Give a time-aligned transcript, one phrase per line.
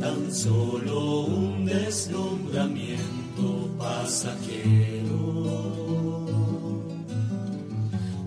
[0.00, 5.18] tan solo un deslumbramiento pasajero.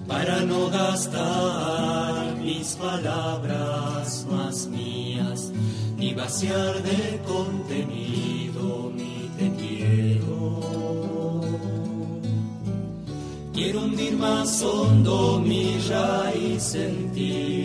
[0.08, 5.52] Para no gastar mis palabras más mías,
[5.98, 10.62] ni vaciar de contenido mi te quiero.
[13.54, 17.65] Quiero hundir más hondo mi raíz en ti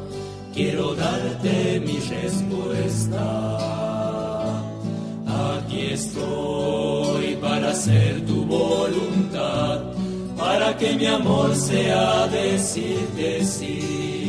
[0.53, 3.23] quiero darte mi respuesta.
[5.27, 9.81] Aquí estoy para hacer tu voluntad,
[10.37, 14.20] para que mi amor sea decirte sí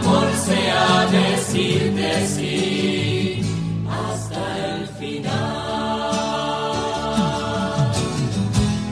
[0.00, 3.42] amor sea decirte sí
[3.88, 5.30] hasta el final.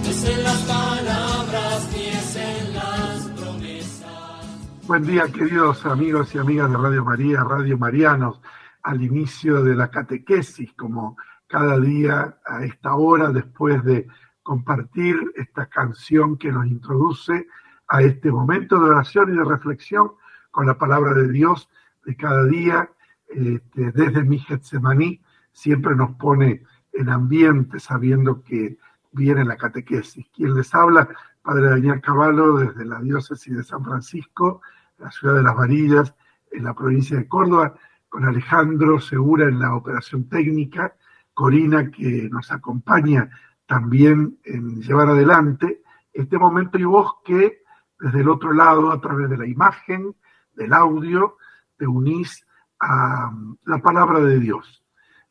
[0.04, 4.86] Es en las palabras ni es en las promesas.
[4.86, 8.40] Buen día, queridos amigos y amigas de Radio María, Radio Marianos,
[8.82, 14.06] al inicio de la catequesis, como cada día a esta hora, después de
[14.42, 17.46] compartir esta canción que nos introduce
[17.88, 20.12] a este momento de oración y de reflexión
[20.50, 21.68] con la palabra de Dios
[22.04, 22.90] de cada día,
[23.28, 25.20] este, desde mi Getsemaní,
[25.52, 28.78] siempre nos pone en ambiente sabiendo que
[29.12, 30.26] viene la catequesis.
[30.34, 31.08] Quien les habla,
[31.42, 34.62] Padre Daniel Cavallo, desde la diócesis de San Francisco,
[34.98, 36.14] la ciudad de Las Varillas,
[36.50, 37.74] en la provincia de Córdoba,
[38.08, 40.94] con Alejandro Segura en la operación técnica,
[41.34, 43.30] Corina que nos acompaña
[43.66, 45.82] también en llevar adelante
[46.12, 47.62] este momento y vos que
[48.00, 50.16] desde el otro lado, a través de la imagen,
[50.58, 51.36] del audio,
[51.76, 52.44] te unís
[52.80, 53.32] a
[53.64, 54.84] la palabra de Dios.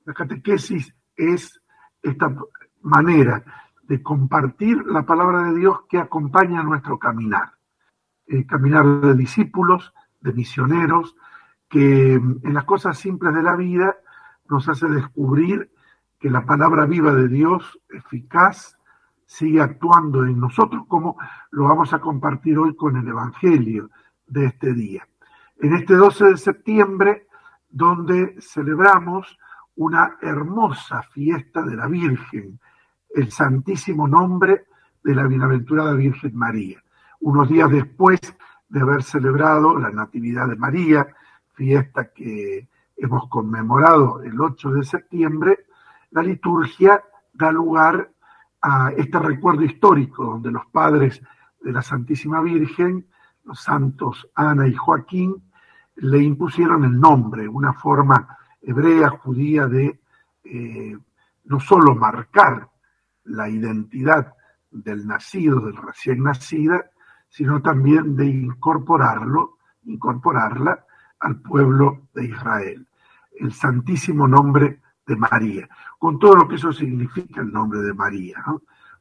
[0.06, 1.62] La catequesis es
[2.02, 2.34] esta
[2.82, 3.44] manera
[3.84, 7.54] de compartir la palabra de Dios que acompaña nuestro caminar.
[8.26, 11.16] Eh, caminar de discípulos, de misioneros,
[11.70, 13.98] que en las cosas simples de la vida
[14.50, 15.72] nos hace descubrir
[16.20, 18.78] que la palabra viva de Dios, eficaz,
[19.26, 21.18] sigue actuando en nosotros, como
[21.52, 23.90] lo vamos a compartir hoy con el Evangelio
[24.26, 25.08] de este día.
[25.60, 27.28] En este 12 de septiembre,
[27.70, 29.38] donde celebramos
[29.76, 32.60] una hermosa fiesta de la Virgen,
[33.10, 34.66] el santísimo nombre
[35.04, 36.84] de la bienaventurada Virgen María.
[37.22, 38.20] Unos días después
[38.70, 41.08] de haber celebrado la Natividad de María,
[41.54, 45.66] fiesta que hemos conmemorado el 8 de septiembre,
[46.12, 47.02] la liturgia
[47.34, 48.12] da lugar
[48.62, 51.22] a este recuerdo histórico donde los padres
[51.62, 53.08] de la Santísima Virgen,
[53.44, 55.47] los santos Ana y Joaquín,
[55.98, 60.00] le impusieron el nombre, una forma hebrea, judía, de
[60.44, 60.98] eh,
[61.46, 62.70] no solo marcar
[63.26, 64.34] la identidad
[64.70, 66.92] del nacido, del recién nacida,
[67.30, 70.86] sino también de incorporarlo, incorporarla
[71.20, 72.88] al pueblo de Israel.
[73.40, 78.44] El santísimo nombre de María, con todo lo que eso significa el nombre de María,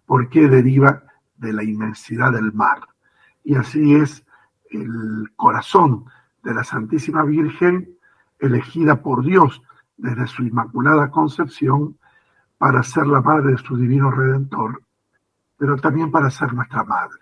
[0.07, 1.03] porque deriva
[1.37, 2.81] de la inmensidad del mar.
[3.45, 4.25] Y así es
[4.71, 6.07] el corazón
[6.47, 7.99] de la Santísima Virgen,
[8.39, 9.61] elegida por Dios
[9.97, 11.99] desde su Inmaculada Concepción
[12.57, 14.81] para ser la madre de su Divino Redentor,
[15.59, 17.19] pero también para ser nuestra madre.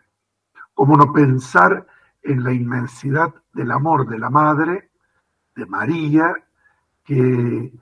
[0.75, 1.87] ¿Cómo no pensar
[2.23, 4.91] en la inmensidad del amor de la Madre,
[5.56, 6.35] de María,
[7.03, 7.73] que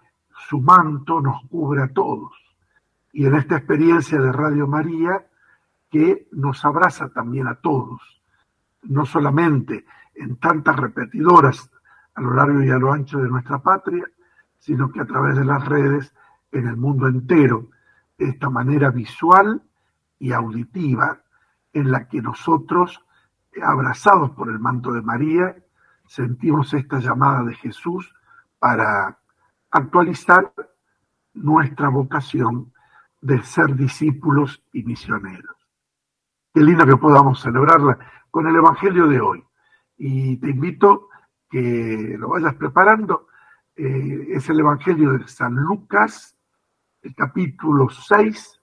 [0.49, 2.35] su manto nos cubre a todos?
[3.13, 5.27] Y en esta experiencia de Radio María,
[5.91, 8.01] que nos abraza también a todos,
[8.83, 11.71] no solamente en tantas repetidoras
[12.15, 14.05] a lo largo y a lo ancho de nuestra patria,
[14.59, 16.15] sino que a través de las redes
[16.53, 17.71] en el mundo entero,
[18.19, 19.63] de esta manera visual
[20.19, 21.23] y auditiva
[21.73, 23.05] en la que nosotros,
[23.63, 25.57] abrazados por el manto de María,
[26.07, 28.15] sentimos esta llamada de Jesús
[28.59, 29.19] para
[29.71, 30.53] actualizar
[31.35, 32.73] nuestra vocación
[33.21, 35.57] de ser discípulos y misioneros.
[36.53, 37.99] Qué lindo que podamos celebrarla
[38.31, 39.45] con el Evangelio de hoy.
[40.05, 41.11] Y te invito
[41.49, 43.29] que lo vayas preparando.
[43.77, 46.37] Eh, es el Evangelio de San Lucas,
[47.03, 48.61] el capítulo 6,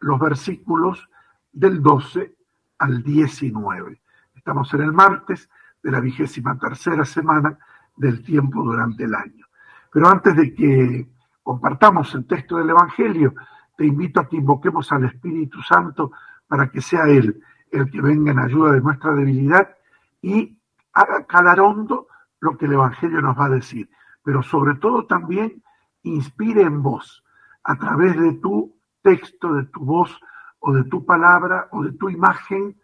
[0.00, 1.08] los versículos
[1.50, 2.36] del 12
[2.80, 3.98] al 19.
[4.34, 5.48] Estamos en el martes
[5.82, 7.58] de la vigésima tercera semana
[7.96, 9.46] del tiempo durante el año.
[9.90, 11.08] Pero antes de que
[11.42, 13.34] compartamos el texto del Evangelio,
[13.74, 16.12] te invito a que invoquemos al Espíritu Santo
[16.46, 19.74] para que sea Él el que venga en ayuda de nuestra debilidad
[20.20, 20.58] y
[20.94, 22.06] haga calar hondo
[22.40, 23.90] lo que el Evangelio nos va a decir,
[24.22, 25.62] pero sobre todo también
[26.02, 27.24] inspire en vos,
[27.64, 30.18] a través de tu texto, de tu voz
[30.58, 32.78] o de tu palabra o de tu imagen,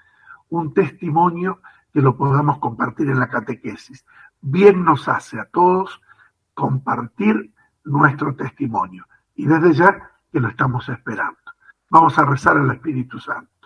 [0.49, 1.61] un testimonio
[1.93, 4.05] que lo podamos compartir en la catequesis.
[4.41, 6.01] Bien nos hace a todos
[6.55, 7.53] compartir
[7.85, 11.39] nuestro testimonio y desde ya que lo estamos esperando.
[11.91, 13.60] Vamos a rezar al Espíritu Santo.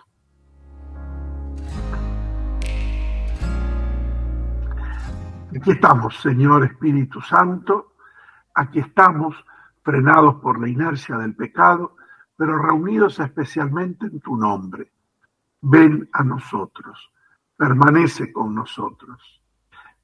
[5.55, 7.93] Aquí estamos, Señor Espíritu Santo,
[8.53, 9.35] aquí estamos
[9.83, 11.95] frenados por la inercia del pecado,
[12.35, 14.91] pero reunidos especialmente en tu nombre.
[15.61, 17.09] Ven a nosotros,
[17.55, 19.41] permanece con nosotros.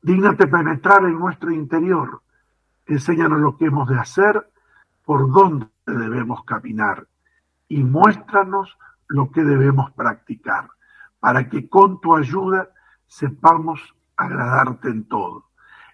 [0.02, 2.22] Dígnate penetrar en nuestro interior,
[2.86, 4.50] enséñanos lo que hemos de hacer,
[5.04, 7.06] por dónde debemos caminar
[7.68, 8.78] y muéstranos
[9.10, 10.70] lo que debemos practicar,
[11.20, 12.70] para que con tu ayuda
[13.06, 13.94] sepamos
[14.26, 15.46] agradarte en todo.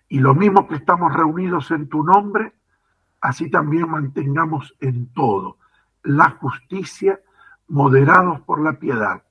[0.09, 2.53] Y lo mismo que estamos reunidos en tu nombre,
[3.21, 5.57] así también mantengamos en todo
[6.03, 7.19] la justicia,
[7.67, 9.23] moderados por la piedad,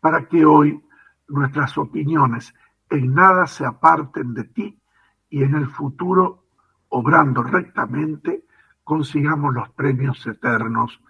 [0.00, 0.80] para que hoy
[1.28, 2.54] nuestras opiniones
[2.88, 4.80] en nada se aparten de ti
[5.28, 6.44] y en el futuro,
[6.88, 8.44] obrando rectamente,
[8.84, 11.00] consigamos los premios eternos.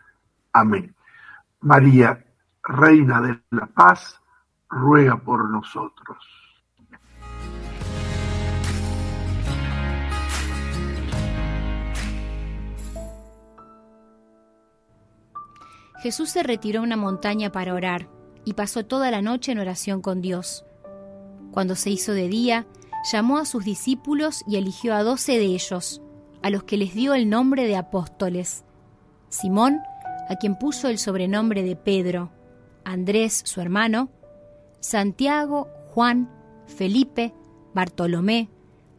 [0.52, 0.94] Amén.
[1.60, 2.24] María,
[2.62, 4.20] Reina de la Paz,
[4.68, 6.49] ruega por nosotros.
[16.02, 18.08] Jesús se retiró a una montaña para orar
[18.44, 20.64] y pasó toda la noche en oración con Dios.
[21.52, 22.66] Cuando se hizo de día,
[23.12, 26.00] llamó a sus discípulos y eligió a doce de ellos,
[26.42, 28.64] a los que les dio el nombre de apóstoles.
[29.28, 29.80] Simón,
[30.28, 32.30] a quien puso el sobrenombre de Pedro,
[32.84, 34.10] Andrés, su hermano,
[34.80, 36.30] Santiago, Juan,
[36.66, 37.34] Felipe,
[37.74, 38.48] Bartolomé,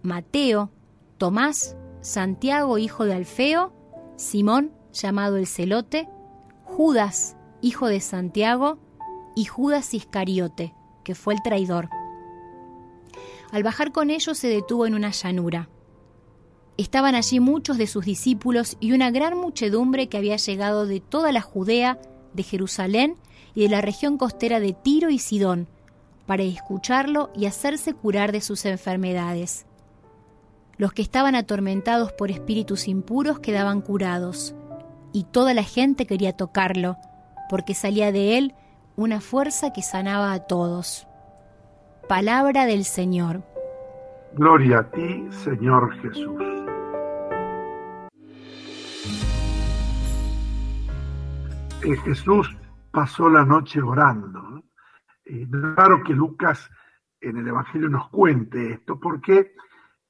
[0.03, 0.71] Mateo,
[1.17, 3.73] Tomás, Santiago, hijo de Alfeo,
[4.17, 6.07] Simón, llamado el celote,
[6.75, 8.79] Judas, hijo de Santiago,
[9.35, 10.73] y Judas Iscariote,
[11.03, 11.89] que fue el traidor.
[13.51, 15.67] Al bajar con ellos se detuvo en una llanura.
[16.77, 21.33] Estaban allí muchos de sus discípulos y una gran muchedumbre que había llegado de toda
[21.33, 21.99] la Judea,
[22.33, 23.17] de Jerusalén
[23.53, 25.67] y de la región costera de Tiro y Sidón,
[26.25, 29.65] para escucharlo y hacerse curar de sus enfermedades.
[30.77, 34.55] Los que estaban atormentados por espíritus impuros quedaban curados
[35.13, 36.97] y toda la gente quería tocarlo,
[37.49, 38.55] porque salía de él
[38.95, 41.07] una fuerza que sanaba a todos.
[42.07, 43.43] Palabra del Señor.
[44.33, 46.41] Gloria a ti, Señor Jesús.
[51.83, 52.55] Eh, Jesús
[52.91, 54.63] pasó la noche orando.
[55.75, 56.69] Claro que Lucas
[57.19, 59.53] en el Evangelio nos cuente esto, porque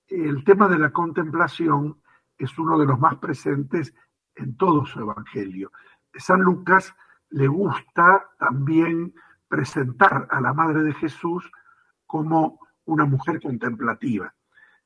[0.07, 2.01] el tema de la contemplación
[2.37, 3.93] es uno de los más presentes
[4.35, 5.71] en todo su evangelio.
[6.15, 6.93] San Lucas
[7.29, 9.13] le gusta también
[9.47, 11.49] presentar a la Madre de Jesús
[12.05, 14.33] como una mujer contemplativa.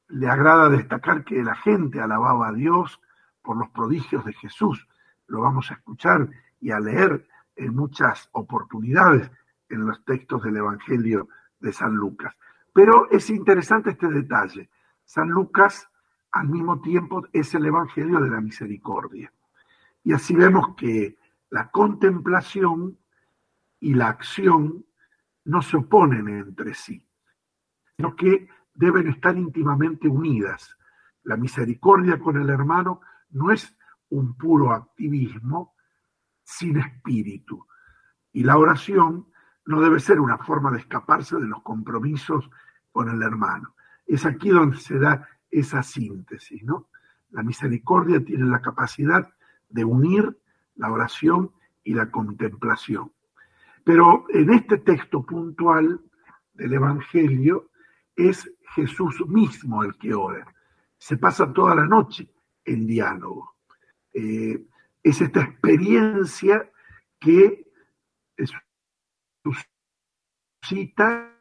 [0.07, 2.99] Le agrada destacar que la gente alababa a Dios
[3.41, 4.87] por los prodigios de Jesús.
[5.27, 9.31] Lo vamos a escuchar y a leer en muchas oportunidades
[9.69, 12.35] en los textos del Evangelio de San Lucas.
[12.73, 14.69] Pero es interesante este detalle.
[15.03, 15.89] San Lucas
[16.31, 19.31] al mismo tiempo es el Evangelio de la Misericordia.
[20.05, 21.17] Y así vemos que
[21.49, 22.99] la contemplación
[23.79, 24.85] y la acción
[25.45, 27.09] no se oponen entre sí,
[27.97, 30.77] sino que deben estar íntimamente unidas.
[31.23, 33.75] La misericordia con el hermano no es
[34.09, 35.73] un puro activismo
[36.43, 37.65] sin espíritu.
[38.31, 39.27] Y la oración
[39.65, 42.47] no debe ser una forma de escaparse de los compromisos
[42.91, 43.75] con el hermano.
[44.05, 46.89] Es aquí donde se da esa síntesis, ¿no?
[47.31, 49.34] La misericordia tiene la capacidad
[49.75, 50.39] de unir
[50.75, 51.51] la oración
[51.83, 53.11] y la contemplación.
[53.83, 55.99] Pero en este texto puntual
[56.53, 57.69] del Evangelio
[58.15, 60.47] es Jesús mismo el que ora.
[60.97, 62.27] Se pasa toda la noche
[62.63, 63.57] en diálogo.
[64.13, 64.65] Eh,
[65.03, 66.71] es esta experiencia
[67.19, 67.67] que
[70.63, 71.31] suscita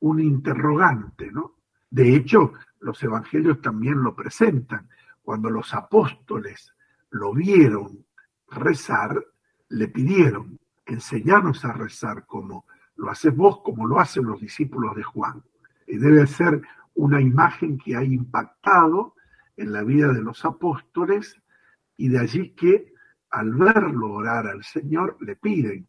[0.00, 1.56] un interrogante, ¿no?
[1.90, 4.88] De hecho, los evangelios también lo presentan.
[5.24, 6.74] Cuando los apóstoles
[7.10, 8.04] lo vieron
[8.50, 9.24] rezar,
[9.70, 12.66] le pidieron, enseñarnos a rezar como
[12.96, 15.42] lo haces vos, como lo hacen los discípulos de Juan.
[15.86, 16.60] Y debe ser
[16.94, 19.14] una imagen que ha impactado
[19.56, 21.40] en la vida de los apóstoles
[21.96, 22.92] y de allí que
[23.30, 25.88] al verlo orar al Señor le piden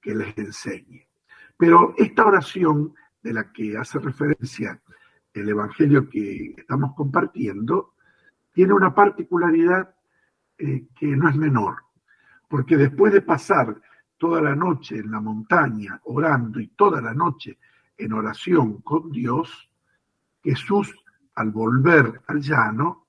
[0.00, 1.06] que les enseñe.
[1.56, 4.82] Pero esta oración de la que hace referencia
[5.32, 7.94] el Evangelio que estamos compartiendo
[8.60, 9.94] tiene una particularidad
[10.58, 11.82] eh, que no es menor,
[12.46, 13.80] porque después de pasar
[14.18, 17.58] toda la noche en la montaña orando y toda la noche
[17.96, 19.70] en oración con Dios,
[20.42, 20.94] Jesús
[21.36, 23.06] al volver al llano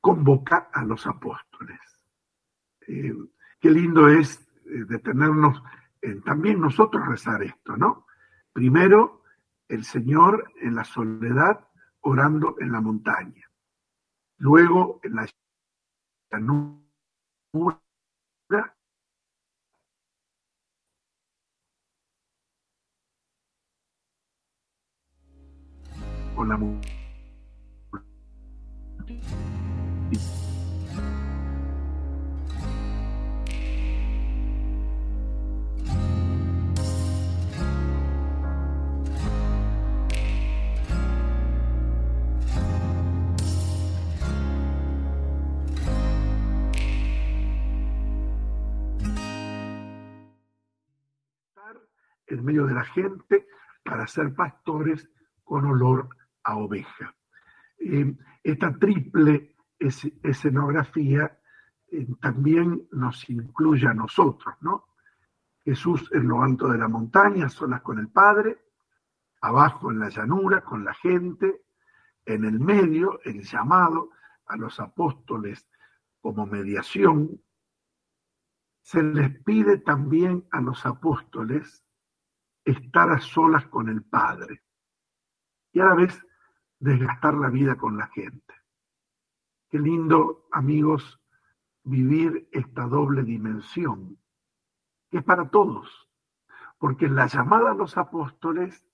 [0.00, 1.80] convoca a los apóstoles.
[2.86, 3.12] Eh,
[3.58, 5.60] qué lindo es eh, detenernos
[6.00, 8.06] en también nosotros rezar esto, ¿no?
[8.52, 9.24] Primero,
[9.66, 11.66] el Señor en la soledad
[12.02, 13.50] orando en la montaña.
[14.38, 15.28] Luego, en la
[16.30, 16.82] llanura,
[52.26, 53.46] en medio de la gente
[53.84, 55.10] para ser pastores
[55.44, 56.08] con olor
[56.44, 57.14] a oveja.
[57.78, 61.38] Eh, esta triple escenografía
[61.88, 64.86] eh, también nos incluye a nosotros, ¿no?
[65.64, 68.58] Jesús en lo alto de la montaña, solas con el Padre,
[69.40, 71.62] abajo en la llanura, con la gente,
[72.24, 74.10] en el medio, el llamado
[74.46, 75.68] a los apóstoles
[76.20, 77.40] como mediación.
[78.80, 81.81] Se les pide también a los apóstoles
[82.64, 84.62] estar a solas con el Padre
[85.72, 86.24] y a la vez
[86.78, 88.54] desgastar la vida con la gente.
[89.68, 91.20] Qué lindo, amigos,
[91.84, 94.18] vivir esta doble dimensión,
[95.10, 96.08] que es para todos,
[96.78, 98.86] porque en la llamada a los apóstoles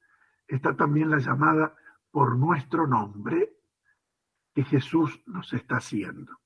[0.46, 1.74] está también la llamada
[2.10, 3.54] por nuestro nombre
[4.54, 6.40] que Jesús nos está haciendo,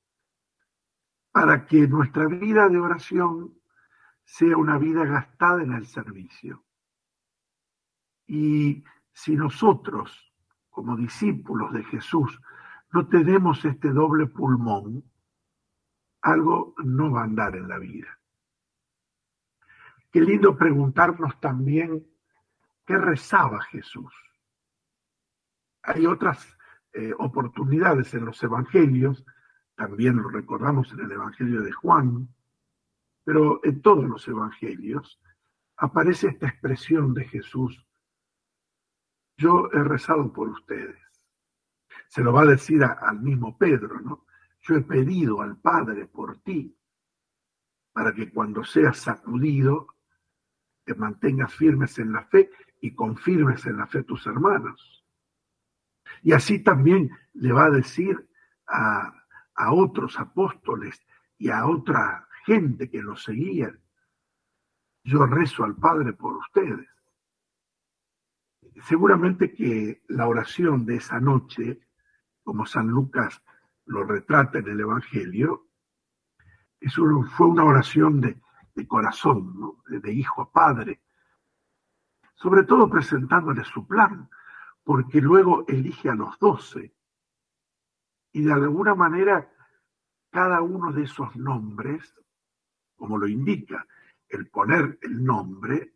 [1.31, 3.59] para que nuestra vida de oración
[4.25, 6.65] sea una vida gastada en el servicio.
[8.33, 10.33] Y si nosotros
[10.71, 12.41] como discípulos de Jesús,
[12.91, 15.05] no tenemos este doble pulmón,
[16.23, 18.19] algo no va a andar en la vida.
[20.11, 22.07] Qué lindo preguntarnos también
[22.87, 24.15] qué rezaba Jesús.
[25.83, 26.57] Hay otras
[26.95, 29.27] eh, oportunidades en los evangelios,
[29.75, 32.29] también lo recordamos en el Evangelio de Juan,
[33.25, 35.21] pero en todos los evangelios
[35.77, 37.87] aparece esta expresión de Jesús
[39.43, 41.01] yo he rezado por ustedes.
[42.07, 44.27] Se lo va a decir al mismo Pedro, ¿no?
[44.61, 46.79] Yo he pedido al Padre por ti,
[47.93, 49.89] para que cuando seas sacudido,
[50.85, 55.05] te mantengas firmes en la fe y confirmes en la fe tus hermanos.
[56.23, 58.17] Y así también le va a decir
[58.69, 59.13] a,
[59.57, 61.05] a otros apóstoles
[61.37, 63.81] y a otra gente que lo seguían,
[65.05, 66.92] yo rezo al Padre por ustedes
[68.81, 71.81] seguramente que la oración de esa noche,
[72.43, 73.43] como San Lucas
[73.87, 75.69] lo retrata en el Evangelio,
[77.37, 78.41] fue una oración de,
[78.87, 81.03] corazón, de, hijo a padre,
[82.35, 84.29] sobre todo presentándole su plan,
[84.83, 86.95] porque luego elige a los doce.
[88.33, 89.53] Y de alguna manera,
[90.31, 92.15] cada uno de esos nombres,
[92.97, 93.87] como lo indica
[94.29, 95.95] el poner el nombre,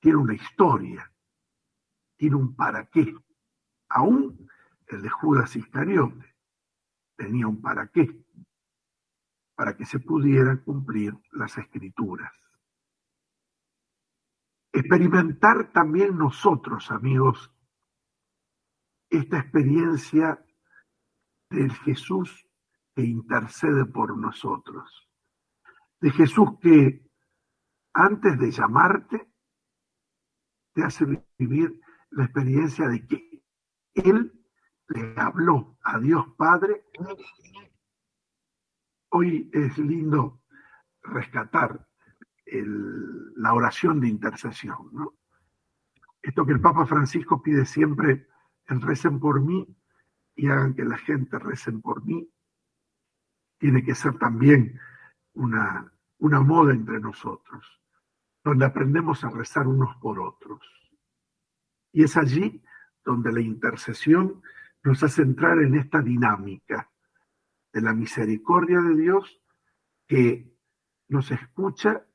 [0.00, 1.09] tiene una historia,
[2.20, 3.16] tiene un para qué.
[3.88, 4.46] Aún
[4.88, 6.36] el de Judas Iscariote
[7.16, 8.26] tenía un para qué,
[9.54, 12.30] para que se pudieran cumplir las escrituras.
[14.70, 17.50] Experimentar también nosotros, amigos,
[19.08, 20.44] esta experiencia
[21.48, 22.46] del Jesús
[22.94, 25.08] que intercede por nosotros,
[26.02, 27.10] de Jesús que
[27.94, 29.32] antes de llamarte
[30.74, 31.06] te hace
[31.38, 33.42] vivir la experiencia de que
[33.94, 34.32] Él
[34.88, 36.84] le habló a Dios Padre.
[39.10, 40.42] Hoy es lindo
[41.02, 41.86] rescatar
[42.46, 45.14] la oración de intercesión, ¿no?
[46.22, 48.28] Esto que el Papa Francisco pide siempre,
[48.66, 49.66] el recen por mí
[50.34, 52.30] y hagan que la gente recen por mí,
[53.58, 54.78] tiene que ser también
[55.34, 57.80] una, una moda entre nosotros,
[58.44, 60.60] donde aprendemos a rezar unos por otros.
[61.92, 62.62] Y es allí
[63.04, 64.42] donde la intercesión
[64.82, 66.90] nos hace entrar en esta dinámica
[67.72, 69.40] de la misericordia de Dios
[70.06, 70.52] que
[71.08, 72.06] nos escucha,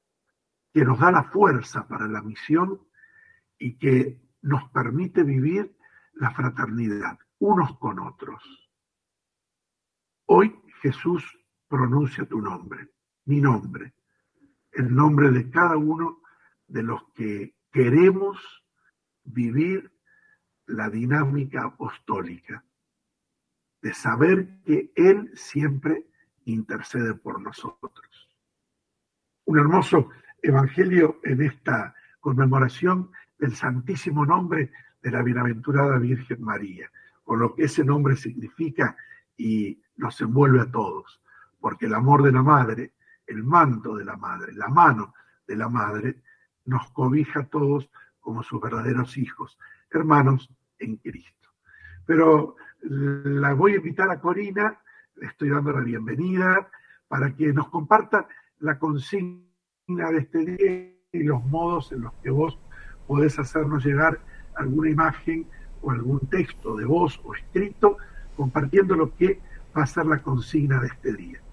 [0.74, 2.82] que nos da la fuerza para la misión
[3.58, 5.78] y que nos permite vivir
[6.14, 8.44] la fraternidad unos con otros.
[10.28, 11.24] Hoy Jesús
[11.68, 12.90] pronuncia tu nombre,
[13.26, 13.96] mi nombre,
[14.72, 16.22] el nombre de cada uno
[16.68, 18.65] de los que queremos
[19.26, 19.92] vivir
[20.68, 22.64] la dinámica apostólica,
[23.82, 26.08] de saber que Él siempre
[26.46, 28.30] intercede por nosotros.
[29.46, 30.10] Un hermoso
[30.42, 36.90] evangelio en esta conmemoración del Santísimo Nombre de la Bienaventurada Virgen María,
[37.24, 38.96] con lo que ese nombre significa
[39.38, 41.22] y nos envuelve a todos,
[41.60, 42.94] porque el amor de la Madre,
[43.28, 45.14] el manto de la Madre, la mano
[45.48, 46.22] de la Madre,
[46.66, 47.90] nos cobija a todos
[48.26, 49.58] como sus verdaderos hijos,
[49.92, 51.50] hermanos en Cristo.
[52.08, 54.80] Pero la voy a invitar a Corina,
[55.16, 56.68] le estoy dando la bienvenida,
[57.08, 58.28] para que nos comparta
[58.60, 59.46] la consigna
[60.12, 62.58] de este día y los modos en los que vos
[63.06, 64.20] podés hacernos llegar
[64.56, 65.48] alguna imagen
[65.84, 67.98] o algún texto de voz o escrito,
[68.36, 69.40] compartiendo lo que
[69.78, 71.45] va a ser la consigna de este día.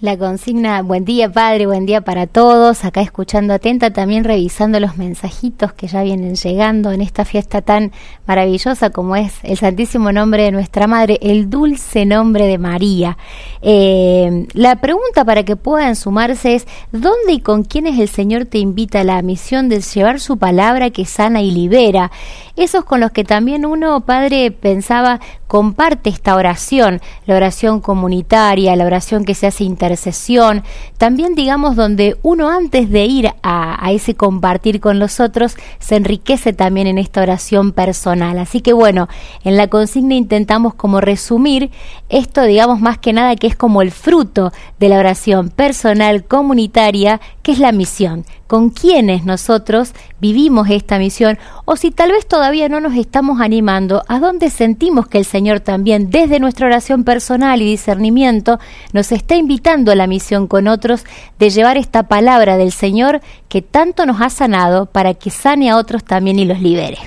[0.00, 4.96] La consigna, buen día padre, buen día para todos, acá escuchando atenta, también revisando los
[4.96, 7.90] mensajitos que ya vienen llegando en esta fiesta tan
[8.24, 13.18] maravillosa como es el Santísimo Nombre de nuestra Madre, el dulce nombre de María.
[13.60, 18.58] Eh, la pregunta para que puedan sumarse es, ¿dónde y con quiénes el Señor te
[18.58, 22.12] invita a la misión de llevar su palabra que sana y libera?
[22.58, 28.84] Esos con los que también uno, padre, pensaba, comparte esta oración, la oración comunitaria, la
[28.84, 30.64] oración que se hace intercesión,
[30.98, 36.52] también digamos donde uno antes de ir a, ese compartir con los otros se enriquece
[36.52, 38.40] también en esta oración personal.
[38.40, 39.08] Así que bueno,
[39.44, 41.70] en la consigna intentamos como resumir
[42.08, 47.20] esto, digamos más que nada que es como el fruto de la oración personal comunitaria,
[47.42, 52.47] que es la misión con quienes nosotros vivimos esta misión o si tal vez todavía
[52.68, 57.60] no nos estamos animando, a dónde sentimos que el Señor también desde nuestra oración personal
[57.60, 58.58] y discernimiento
[58.92, 61.04] nos está invitando a la misión con otros
[61.38, 65.76] de llevar esta palabra del Señor que tanto nos ha sanado para que sane a
[65.76, 66.98] otros también y los libere.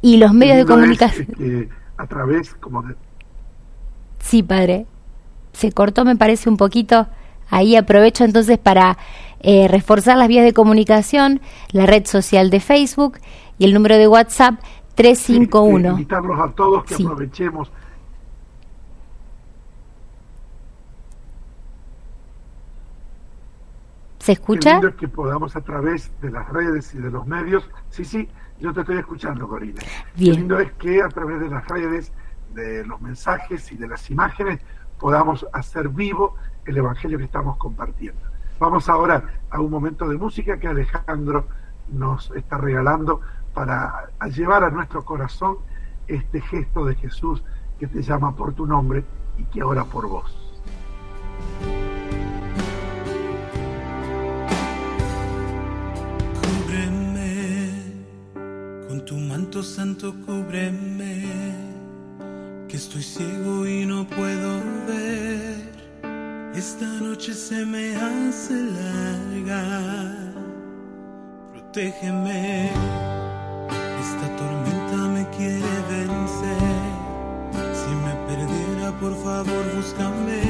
[0.00, 1.68] Y los medios de comunicación...
[1.96, 2.94] a través como de...
[4.20, 4.86] Sí, padre.
[5.52, 7.06] Se cortó, me parece, un poquito
[7.50, 8.96] Ahí aprovecho entonces para
[9.40, 11.40] eh, reforzar las vías de comunicación,
[11.72, 13.18] la red social de Facebook
[13.58, 14.60] y el número de WhatsApp
[14.94, 15.80] 351.
[15.80, 17.70] Sí, invitarlos a todos que aprovechemos.
[24.18, 24.80] ¿Se escucha?
[24.98, 27.64] que podamos a través de las redes y de los medios.
[27.88, 28.28] Sí, sí,
[28.60, 29.80] yo te estoy escuchando, Corina.
[30.14, 30.34] Bien.
[30.34, 32.12] Lo lindo es que a través de las redes,
[32.54, 34.60] de los mensajes y de las imágenes
[34.98, 38.29] podamos hacer vivo el Evangelio que estamos compartiendo.
[38.60, 41.46] Vamos ahora a un momento de música que Alejandro
[41.88, 43.22] nos está regalando
[43.54, 45.56] para llevar a nuestro corazón
[46.06, 47.42] este gesto de Jesús
[47.78, 49.02] que te llama por tu nombre
[49.38, 50.36] y que ora por vos.
[56.42, 57.72] Cúbreme,
[58.88, 61.24] con tu manto santo cúbreme,
[62.68, 65.49] que estoy ciego y no puedo ver
[66.60, 69.62] esta noche se me hace larga.
[71.72, 72.70] Déjeme,
[74.04, 76.82] esta tormenta me quiere vencer.
[77.80, 80.42] Si me perdiera, por favor, búscame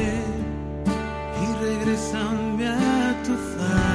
[1.43, 3.90] y regresame a tu falda.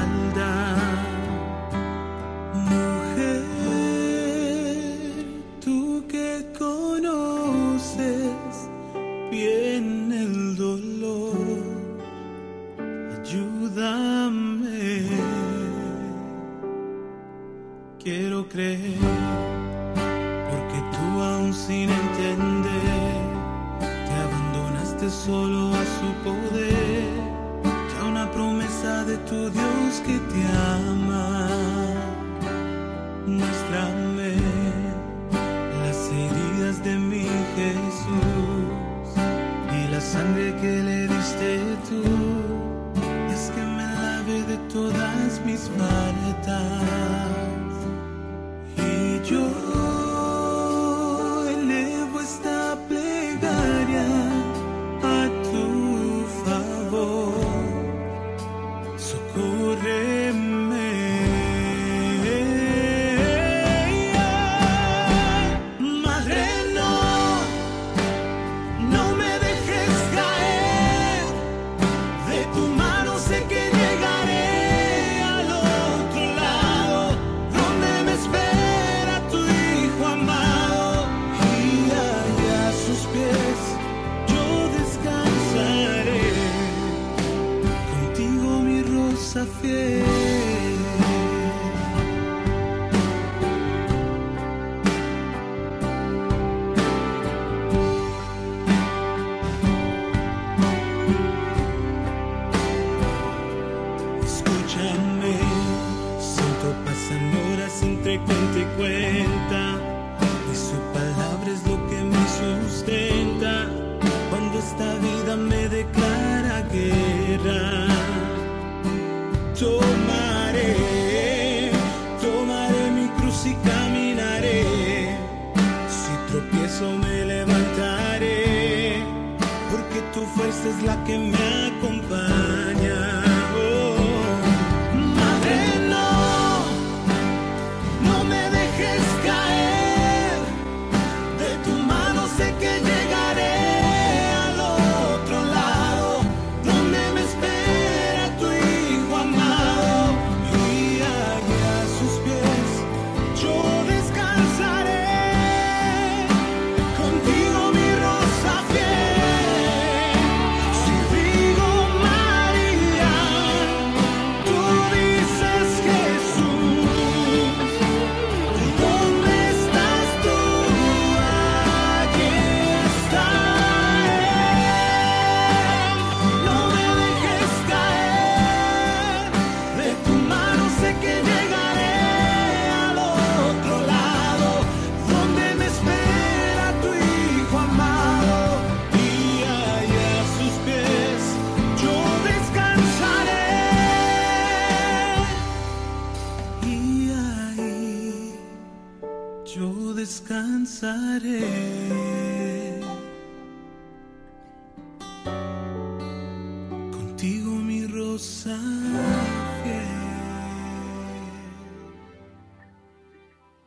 [206.92, 208.60] Contigo mi rosa.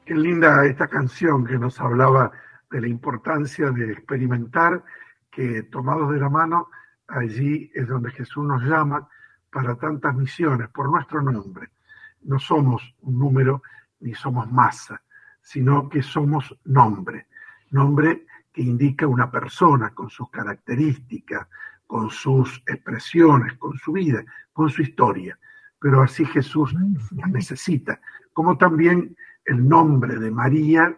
[0.05, 2.31] Qué linda esta canción que nos hablaba
[2.71, 4.85] de la importancia de experimentar
[5.31, 6.69] que tomados de la mano,
[7.07, 9.09] allí es donde Jesús nos llama
[9.51, 11.71] para tantas misiones, por nuestro nombre.
[12.25, 13.63] No somos un número
[14.01, 15.01] ni somos masa,
[15.49, 17.27] sino que somos nombre,
[17.71, 21.49] nombre que indica una persona con sus características,
[21.87, 25.39] con sus expresiones, con su vida, con su historia.
[25.81, 26.75] Pero así Jesús
[27.13, 27.99] la necesita,
[28.35, 30.95] como también el nombre de María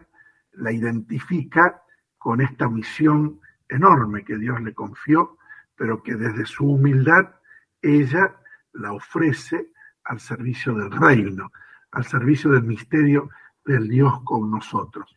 [0.51, 1.81] la identifica
[2.17, 5.37] con esta misión enorme que Dios le confió,
[5.77, 7.35] pero que desde su humildad
[7.81, 8.35] ella
[8.73, 9.71] la ofrece
[10.03, 11.53] al servicio del reino,
[11.91, 13.29] al servicio del misterio
[13.65, 15.15] del Dios con nosotros.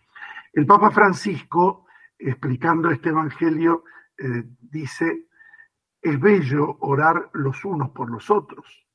[0.53, 1.87] El Papa Francisco,
[2.19, 3.85] explicando este Evangelio,
[4.17, 5.29] eh, dice,
[6.01, 8.87] es bello orar los unos por los otros.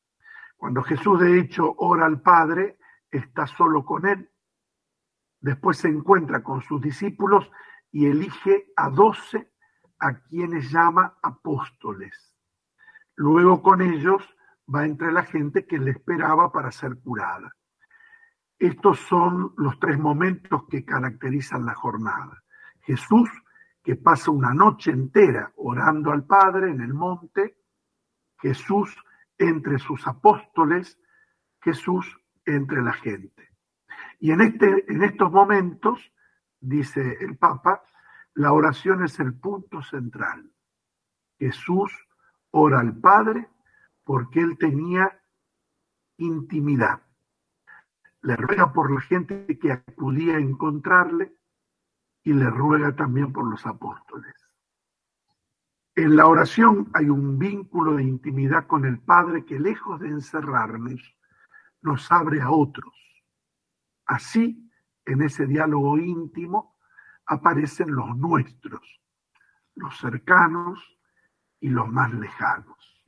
[0.55, 2.77] Cuando Jesús de hecho ora al Padre,
[3.09, 4.29] está solo con Él.
[5.41, 7.49] Después se encuentra con sus discípulos
[7.91, 9.51] y elige a doce
[9.99, 12.35] a quienes llama apóstoles.
[13.15, 14.23] Luego con ellos
[14.73, 17.55] va entre la gente que le esperaba para ser curada.
[18.59, 22.43] Estos son los tres momentos que caracterizan la jornada.
[22.81, 23.29] Jesús,
[23.81, 27.57] que pasa una noche entera orando al Padre en el monte,
[28.37, 28.93] Jesús
[29.37, 30.99] entre sus apóstoles,
[31.61, 33.49] Jesús entre la gente.
[34.19, 36.11] Y en, este, en estos momentos,
[36.59, 37.81] dice el Papa,
[38.33, 40.51] la oración es el punto central.
[41.37, 41.91] Jesús
[42.51, 43.47] ora al Padre
[44.03, 45.21] porque él tenía
[46.17, 47.01] intimidad.
[48.21, 51.35] Le ruega por la gente que acudía a encontrarle
[52.23, 54.35] y le ruega también por los apóstoles.
[55.95, 61.15] En la oración hay un vínculo de intimidad con el Padre que lejos de encerrarnos,
[61.81, 62.93] nos abre a otros.
[64.05, 64.71] Así,
[65.05, 66.77] en ese diálogo íntimo,
[67.25, 69.01] aparecen los nuestros,
[69.75, 70.79] los cercanos
[71.59, 73.03] y los más lejanos.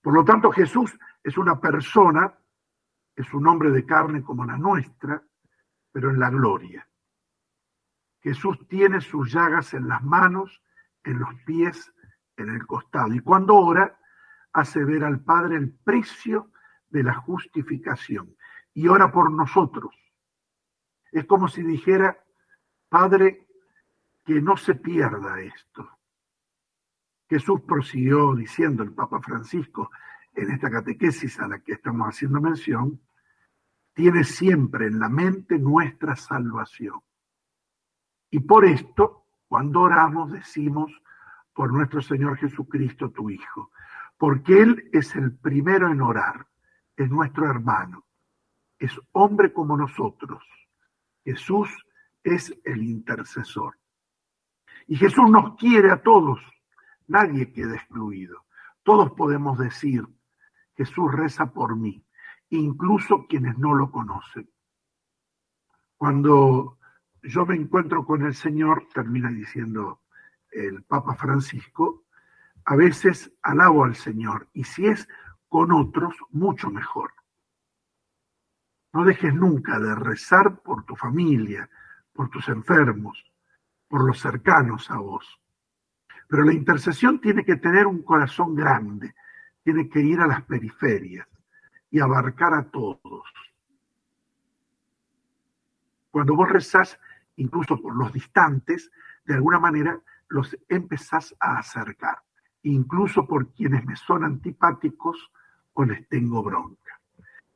[0.00, 2.37] Por lo tanto, Jesús es una persona,
[3.18, 5.20] es un hombre de carne como la nuestra,
[5.90, 6.88] pero en la gloria.
[8.20, 10.62] Jesús tiene sus llagas en las manos,
[11.02, 11.92] en los pies,
[12.36, 13.12] en el costado.
[13.12, 13.98] Y cuando ora,
[14.52, 16.52] hace ver al Padre el precio
[16.90, 18.36] de la justificación
[18.72, 19.92] y ora por nosotros.
[21.10, 22.24] Es como si dijera,
[22.88, 23.48] Padre,
[24.24, 25.90] que no se pierda esto.
[27.28, 29.90] Jesús prosiguió diciendo el Papa Francisco
[30.34, 33.00] en esta catequesis a la que estamos haciendo mención,
[33.98, 37.00] tiene siempre en la mente nuestra salvación.
[38.30, 40.92] Y por esto, cuando oramos, decimos,
[41.52, 43.72] por nuestro Señor Jesucristo, tu Hijo,
[44.16, 46.46] porque Él es el primero en orar,
[46.96, 48.04] es nuestro hermano,
[48.78, 50.44] es hombre como nosotros.
[51.24, 51.68] Jesús
[52.22, 53.80] es el intercesor.
[54.86, 56.38] Y Jesús nos quiere a todos,
[57.08, 58.44] nadie queda excluido.
[58.84, 60.06] Todos podemos decir,
[60.76, 62.04] Jesús reza por mí,
[62.50, 64.48] incluso quienes no lo conocen.
[65.96, 66.78] Cuando
[67.22, 70.02] yo me encuentro con el Señor, termina diciendo
[70.50, 72.04] el Papa Francisco,
[72.64, 75.08] a veces alabo al Señor y si es
[75.48, 77.12] con otros, mucho mejor.
[78.92, 81.68] No dejes nunca de rezar por tu familia,
[82.12, 83.24] por tus enfermos,
[83.88, 85.40] por los cercanos a vos.
[86.28, 89.14] Pero la intercesión tiene que tener un corazón grande,
[89.62, 91.26] tiene que ir a las periferias
[91.90, 93.24] y abarcar a todos.
[96.10, 96.98] Cuando vos rezás,
[97.36, 98.90] incluso por los distantes,
[99.24, 102.18] de alguna manera los empezás a acercar,
[102.62, 105.30] incluso por quienes me son antipáticos
[105.74, 107.00] o les tengo bronca.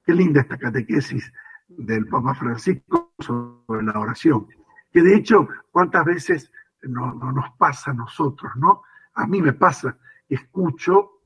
[0.05, 1.33] Qué linda esta catequesis
[1.69, 4.47] del Papa Francisco sobre la oración,
[4.93, 8.83] que de hecho, ¿cuántas veces no, nos pasa a nosotros, no?
[9.15, 9.97] A mí me pasa,
[10.29, 11.23] escucho,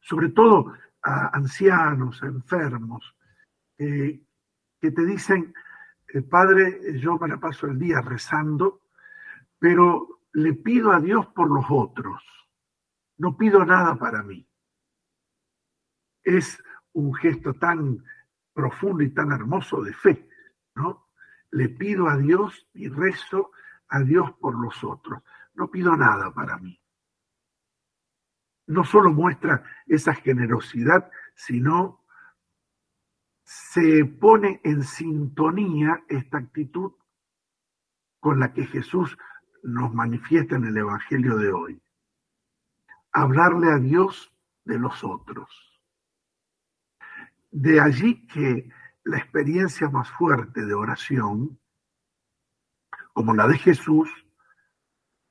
[0.00, 0.74] sobre todo
[1.04, 3.14] a ancianos, a enfermos,
[3.78, 4.22] eh,
[4.80, 5.54] que te dicen,
[6.08, 8.82] eh, Padre, yo me la paso el día rezando,
[9.58, 12.22] pero le pido a Dios por los otros,
[13.18, 14.48] no pido nada para mí.
[16.22, 16.62] Es
[16.92, 18.02] un gesto tan
[18.54, 20.28] profundo y tan hermoso de fe,
[20.74, 21.08] ¿no?
[21.50, 23.52] Le pido a Dios y rezo
[23.88, 25.22] a Dios por los otros,
[25.54, 26.80] no pido nada para mí.
[28.66, 32.04] No solo muestra esa generosidad, sino
[33.44, 36.92] se pone en sintonía esta actitud
[38.20, 39.18] con la que Jesús
[39.62, 41.82] nos manifiesta en el Evangelio de hoy.
[43.12, 45.80] Hablarle a Dios de los otros.
[47.50, 48.70] De allí que
[49.04, 51.60] la experiencia más fuerte de oración,
[53.12, 54.08] como la de Jesús,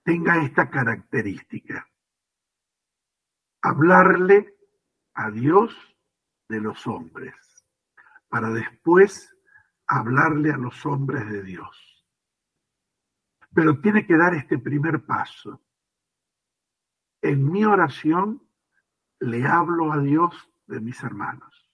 [0.04, 1.88] tenga esta característica.
[3.64, 4.56] Hablarle
[5.16, 5.76] a Dios
[6.48, 7.36] de los hombres,
[8.30, 9.36] para después
[9.88, 11.94] hablarle a los hombres de Dios
[13.54, 15.62] pero tiene que dar este primer paso.
[17.22, 18.42] En mi oración
[19.20, 21.72] le hablo a Dios de mis hermanos.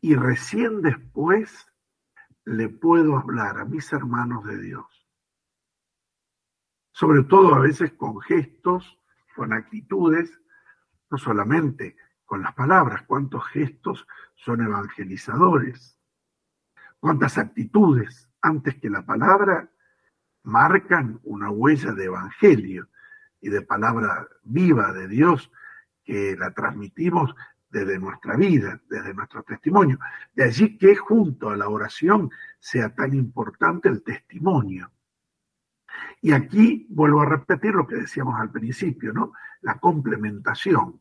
[0.00, 1.66] Y recién después
[2.44, 4.86] le puedo hablar a mis hermanos de Dios.
[6.92, 9.00] Sobre todo a veces con gestos,
[9.34, 10.40] con actitudes,
[11.10, 15.98] no solamente con las palabras, cuántos gestos son evangelizadores,
[16.98, 19.70] cuántas actitudes antes que la palabra,
[20.42, 22.88] marcan una huella de evangelio
[23.40, 25.50] y de palabra viva de Dios
[26.04, 27.34] que la transmitimos
[27.70, 29.98] desde nuestra vida, desde nuestro testimonio.
[30.34, 34.90] De allí que junto a la oración sea tan importante el testimonio.
[36.20, 39.32] Y aquí vuelvo a repetir lo que decíamos al principio, ¿no?
[39.60, 41.00] La complementación,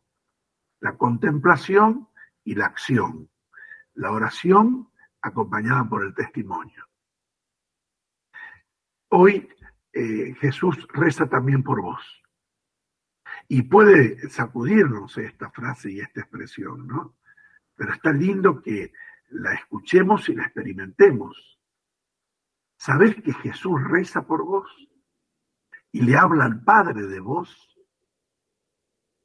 [0.79, 2.07] la contemplación
[2.43, 3.29] y la acción.
[3.93, 4.89] la oración
[5.21, 6.87] acompañada por el testimonio.
[9.09, 9.49] Hoy
[9.93, 12.23] eh, Jesús reza también por vos.
[13.47, 17.17] Y puede sacudirnos esta frase y esta expresión, ¿no?
[17.75, 18.93] Pero está lindo que
[19.29, 21.59] la escuchemos y la experimentemos.
[22.77, 24.69] ¿Sabés que Jesús reza por vos?
[25.91, 27.77] Y le habla al Padre de vos.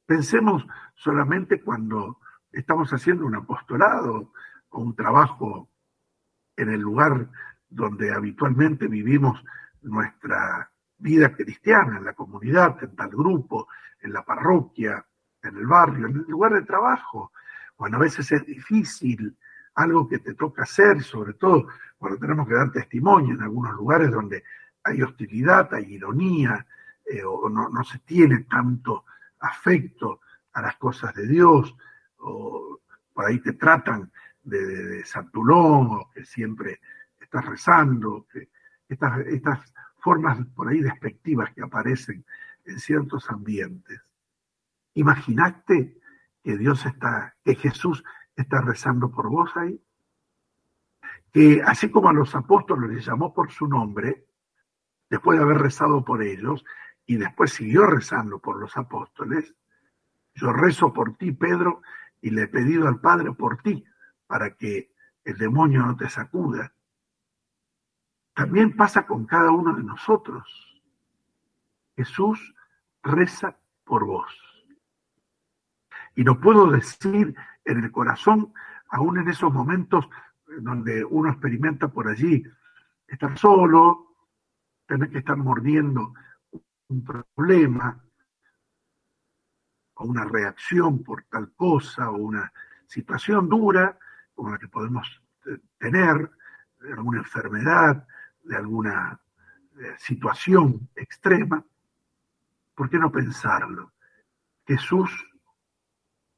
[0.05, 2.19] Pensemos solamente cuando
[2.51, 4.33] estamos haciendo un apostolado
[4.69, 5.69] o un trabajo
[6.55, 7.29] en el lugar
[7.69, 9.43] donde habitualmente vivimos
[9.81, 13.67] nuestra vida cristiana, en la comunidad, en tal grupo,
[14.01, 15.05] en la parroquia,
[15.43, 17.31] en el barrio, en el lugar de trabajo,
[17.75, 19.37] cuando a veces es difícil
[19.75, 24.11] algo que te toca hacer, sobre todo cuando tenemos que dar testimonio en algunos lugares
[24.11, 24.43] donde
[24.87, 26.65] hay hostilidad, hay ironía,
[27.05, 29.05] eh, o no, no, se tiene tanto
[29.39, 30.21] afecto
[30.53, 31.75] a las cosas de Dios,
[32.19, 32.79] o
[33.13, 34.11] por ahí te tratan
[34.43, 36.79] de, santulón, o que siempre
[37.19, 38.49] estás rezando, que
[38.87, 42.25] estas, estas formas por ahí despectivas que aparecen
[42.65, 44.01] en ciertos ambientes.
[44.93, 45.99] ¿Imaginaste
[46.43, 48.03] que Dios está, que Jesús
[48.35, 49.81] está rezando por vos ahí?
[51.31, 54.26] Que así como a los apóstoles les llamó por su nombre,
[55.09, 56.63] después de haber rezado por ellos,
[57.05, 59.55] y después siguió rezando por los apóstoles,
[60.35, 61.81] yo rezo por ti, Pedro,
[62.21, 63.83] y le he pedido al Padre por ti,
[64.27, 64.91] para que
[65.23, 66.73] el demonio no te sacuda.
[68.33, 70.45] También pasa con cada uno de nosotros.
[71.95, 72.53] Jesús
[73.01, 74.31] reza por vos.
[76.15, 78.53] Y no puedo decir en el corazón,
[78.89, 80.07] aún en esos momentos
[80.59, 82.43] donde uno experimenta por allí
[83.07, 84.06] estar solo,
[84.87, 86.13] tener que estar mordiendo
[86.87, 88.03] un problema
[89.95, 92.51] o una reacción por tal cosa o una
[92.87, 93.97] situación dura
[94.33, 95.21] como la que podemos
[95.77, 96.31] tener,
[96.79, 98.07] alguna enfermedad,
[98.43, 99.19] de alguna
[99.79, 101.63] eh, situación extrema,
[102.75, 103.93] ¿por qué no pensarlo?
[104.65, 105.09] Jesús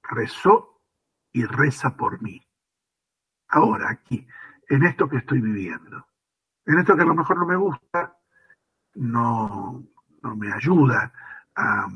[0.04, 0.82] rezó
[1.32, 2.42] y reza por mí.
[3.50, 4.26] Ahora, aquí,
[4.68, 6.08] en esto que estoy viviendo,
[6.66, 8.19] en esto que a lo mejor no me gusta,
[9.00, 9.84] no,
[10.22, 11.12] no me ayuda
[11.56, 11.88] a,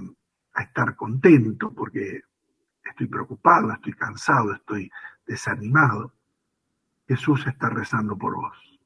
[0.56, 2.22] estar contento porque
[2.86, 4.90] estoy preocupado, estoy cansado, estoy
[5.26, 6.14] desanimado.
[7.08, 8.80] Jesús está rezando por vos.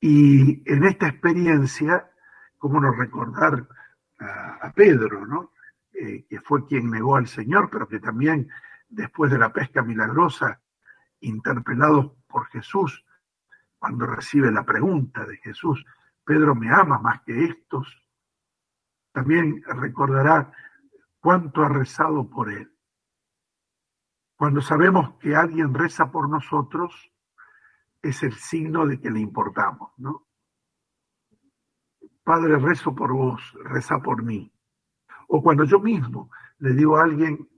[0.00, 2.10] Y en esta experiencia,
[2.58, 3.68] cómo no recordar
[4.18, 5.52] a, a Pedro, ¿no?
[5.92, 8.48] Eh, que fue quien negó al Señor, pero que también
[8.88, 10.60] después de la pesca milagrosa,
[11.20, 13.04] interpelado por Jesús,
[13.78, 15.84] cuando recibe la pregunta de Jesús,
[16.28, 18.06] Pedro me ama más que estos,
[19.12, 20.52] también recordará
[21.20, 22.70] cuánto ha rezado por él.
[24.36, 27.10] Cuando sabemos que alguien reza por nosotros,
[28.02, 30.26] es el signo de que le importamos, ¿no?
[32.22, 34.52] Padre, rezo por vos, reza por mí.
[35.28, 37.48] O cuando yo mismo le digo a alguien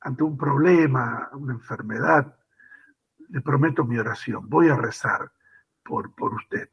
[0.00, 2.38] ante un problema, una enfermedad,
[3.30, 5.32] le prometo mi oración, voy a rezar
[5.82, 6.68] por, por usted.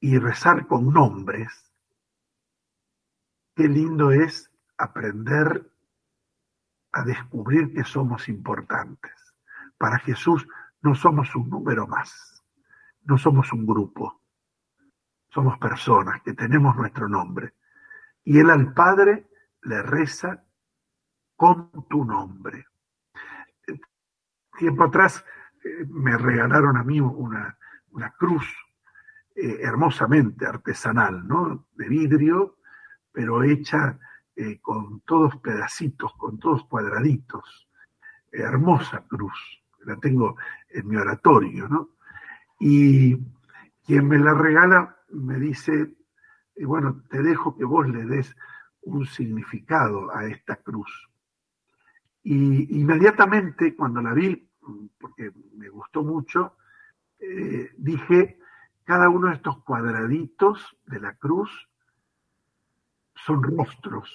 [0.00, 1.72] Y rezar con nombres,
[3.54, 5.70] qué lindo es aprender
[6.92, 9.12] a descubrir que somos importantes.
[9.76, 10.46] Para Jesús
[10.82, 12.44] no somos un número más,
[13.02, 14.22] no somos un grupo,
[15.30, 17.54] somos personas que tenemos nuestro nombre.
[18.24, 19.28] Y él al Padre
[19.62, 20.44] le reza
[21.36, 22.66] con tu nombre.
[24.56, 25.24] Tiempo atrás
[25.64, 27.56] eh, me regalaron a mí una,
[27.90, 28.44] una cruz
[29.40, 31.68] eh, hermosamente artesanal, ¿no?
[31.76, 32.56] De vidrio,
[33.12, 33.98] pero hecha
[34.34, 37.68] eh, con todos pedacitos, con todos cuadraditos.
[38.32, 40.36] hermosa cruz la tengo
[40.70, 41.90] en mi oratorio, ¿no?
[42.60, 43.16] Y
[43.86, 45.94] quien me la regala me dice,
[46.56, 48.34] bueno, te dejo que vos le des
[48.82, 51.08] un significado a esta cruz.
[52.22, 54.50] Y inmediatamente cuando la vi,
[54.98, 56.56] porque me gustó mucho,
[57.18, 58.38] eh, dije,
[58.88, 61.68] cada uno de estos cuadraditos de la cruz
[63.14, 64.10] son rostros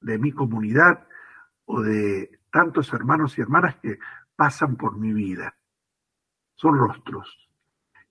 [0.00, 1.06] de mi comunidad
[1.66, 3.98] o de tantos hermanos y hermanas que
[4.36, 5.54] pasan por mi vida.
[6.54, 7.50] Son rostros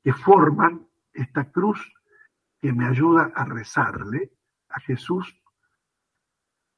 [0.03, 1.79] que forman esta cruz
[2.61, 4.31] que me ayuda a rezarle
[4.69, 5.41] a Jesús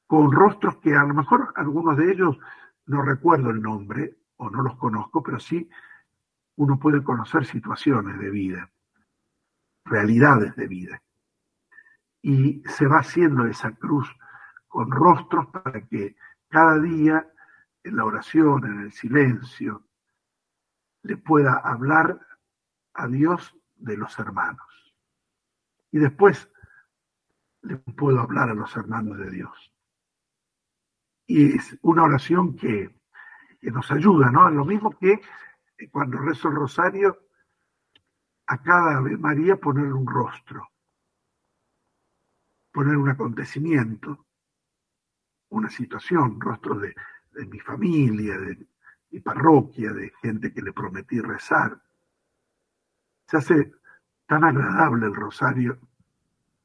[0.06, 2.38] con rostros que a lo mejor algunos de ellos
[2.86, 5.68] no recuerdo el nombre o no los conozco, pero sí
[6.58, 8.70] uno puede conocer situaciones de vida,
[9.84, 11.02] realidades de vida.
[12.20, 14.08] Y se va haciendo esa cruz
[14.66, 16.16] con rostros para que
[16.48, 17.32] cada día
[17.84, 19.86] en la oración, en el silencio,
[21.02, 22.20] le pueda hablar
[22.94, 24.96] a Dios de los hermanos.
[25.92, 26.50] Y después
[27.62, 29.72] le puedo hablar a los hermanos de Dios.
[31.24, 32.98] Y es una oración que,
[33.62, 34.50] nos ayuda, ¿no?
[34.50, 35.20] Lo mismo que
[35.86, 37.28] cuando rezo el rosario,
[38.46, 40.68] a cada Ave María poner un rostro,
[42.72, 44.26] poner un acontecimiento,
[45.50, 46.94] una situación, rostro de,
[47.32, 48.66] de mi familia, de
[49.10, 51.80] mi parroquia, de gente que le prometí rezar.
[53.26, 53.72] Se hace
[54.26, 55.78] tan agradable el rosario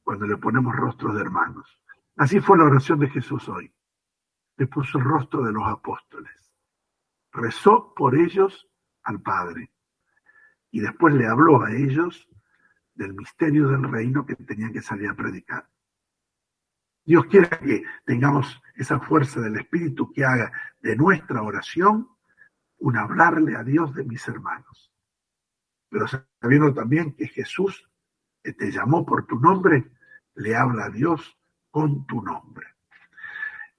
[0.04, 1.80] cuando le ponemos rostros de hermanos.
[2.18, 3.74] Así fue la oración de Jesús hoy.
[4.58, 6.54] Le puso el rostro de los apóstoles.
[7.32, 8.70] Rezó por ellos
[9.04, 9.72] al Padre.
[10.72, 12.28] Y después le habló a ellos
[12.96, 15.68] del misterio del reino que tenían que salir a predicar.
[17.06, 20.52] Dios quiera que tengamos esa fuerza del Espíritu que haga
[20.82, 22.08] de nuestra oración
[22.78, 24.92] un hablarle a Dios de mis hermanos.
[25.90, 26.06] Pero
[26.42, 27.90] sabiendo también que Jesús
[28.44, 29.92] que te llamó por tu nombre,
[30.36, 31.38] le habla a Dios
[31.72, 32.68] con tu nombre.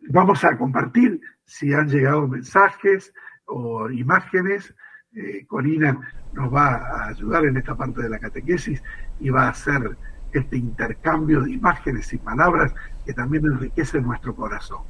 [0.09, 3.12] Vamos a compartir si han llegado mensajes
[3.47, 4.75] o imágenes.
[5.16, 5.98] Eh, Corina
[6.32, 8.82] nos va a ayudar en esta parte de la catequesis
[9.20, 9.96] y va a hacer
[10.32, 12.74] este intercambio de imágenes y palabras
[13.06, 14.80] que también enriquece nuestro corazón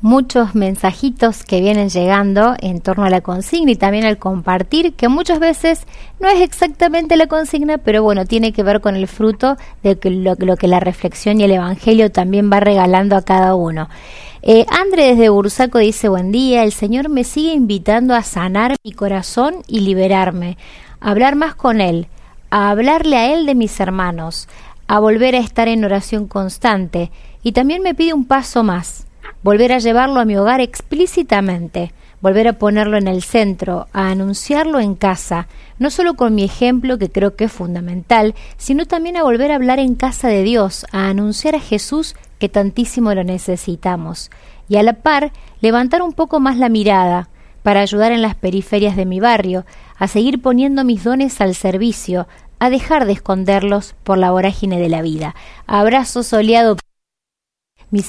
[0.00, 5.08] muchos mensajitos que vienen llegando en torno a la consigna y también al compartir, que
[5.08, 5.86] muchas veces
[6.20, 10.56] no es exactamente la consigna, pero bueno, tiene que ver con el fruto de lo,
[10.56, 13.88] que la reflexión y el Evangelio también va regalando a cada uno.
[14.42, 18.92] Eh, André desde Bursaco dice, buen día, el Señor me sigue invitando a sanar mi
[18.92, 20.56] corazón y liberarme,
[21.00, 22.06] a hablar más con Él,
[22.50, 24.48] a hablarle a Él de mis hermanos,
[24.86, 27.10] a volver a estar en oración constante,
[27.42, 29.06] y también me pide un paso más
[29.42, 34.80] volver a llevarlo a mi hogar explícitamente, volver a ponerlo en el centro, a anunciarlo
[34.80, 39.22] en casa, no solo con mi ejemplo, que creo que es fundamental, sino también a
[39.22, 44.30] volver a hablar en casa de Dios, a anunciar a Jesús que tantísimo lo necesitamos,
[44.68, 47.28] y a la par levantar un poco más la mirada,
[47.62, 49.66] para ayudar en las periferias de mi barrio,
[49.98, 52.26] a seguir poniendo mis dones al servicio,
[52.58, 55.34] a dejar de esconderlos por la vorágine de la vida.
[55.66, 56.76] Abrazo soleado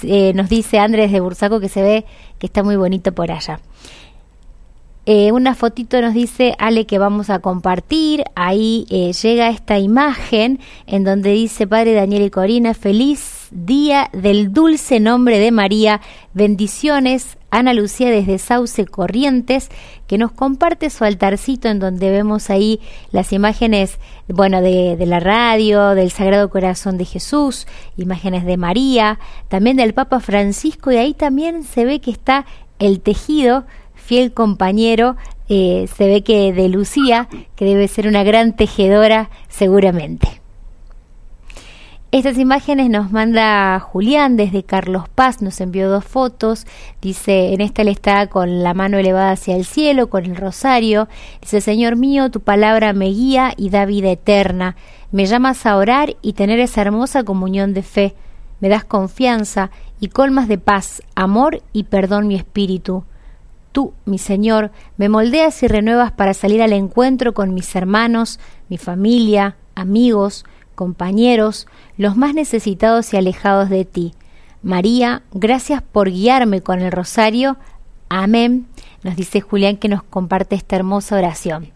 [0.04, 2.06] eh, nos dice Andrés de Bursaco que se ve
[2.38, 3.60] que está muy bonito por allá.
[5.06, 8.24] Eh, una fotito nos dice Ale que vamos a compartir.
[8.36, 14.54] Ahí eh, llega esta imagen en donde dice Padre Daniel y Corina, feliz día del
[14.54, 16.02] dulce nombre de María.
[16.34, 17.38] Bendiciones.
[17.52, 19.70] Ana Lucía desde Sauce Corrientes,
[20.06, 22.80] que nos comparte su altarcito en donde vemos ahí
[23.12, 23.98] las imágenes,
[24.28, 27.66] bueno, de, de, la radio, del Sagrado Corazón de Jesús,
[27.98, 32.46] imágenes de María, también del Papa Francisco, y ahí también se ve que está
[32.78, 33.66] el tejido
[34.10, 35.18] fiel compañero,
[35.50, 40.39] eh, se ve que de Lucía, que debe ser una gran tejedora seguramente.
[42.12, 46.66] Estas imágenes nos manda Julián desde Carlos Paz, nos envió dos fotos,
[47.04, 51.08] dice, en esta le está con la mano elevada hacia el cielo, con el rosario,
[51.40, 54.76] dice, Señor mío, tu palabra me guía y da vida eterna,
[55.12, 58.16] me llamas a orar y tener esa hermosa comunión de fe,
[58.60, 63.04] me das confianza y colmas de paz, amor y perdón mi espíritu.
[63.72, 68.80] Tú, mi Señor, me moldeas y renuevas para salir al encuentro con mis hermanos, mi
[68.80, 70.44] familia, amigos,
[70.80, 71.68] compañeros,
[71.98, 74.14] los más necesitados y alejados de ti.
[74.64, 77.58] María, gracias por guiarme con el rosario.
[78.08, 78.66] Amén.
[79.04, 81.72] Nos dice Julián que nos comparte esta hermosa oración.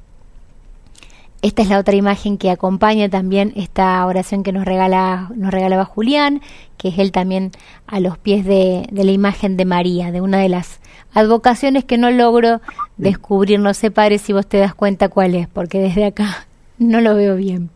[1.41, 5.84] Esta es la otra imagen que acompaña también esta oración que nos, regala, nos regalaba
[5.84, 6.39] Julián,
[6.78, 7.51] que es él también
[7.88, 10.80] a los pies de, de la imagen de María, de una de las
[11.14, 12.62] advocaciones que no logro
[12.95, 13.60] descubrir.
[13.60, 16.47] No sé, padre, si vos te das cuenta cuál es, porque desde acá
[16.78, 17.70] no lo veo bien.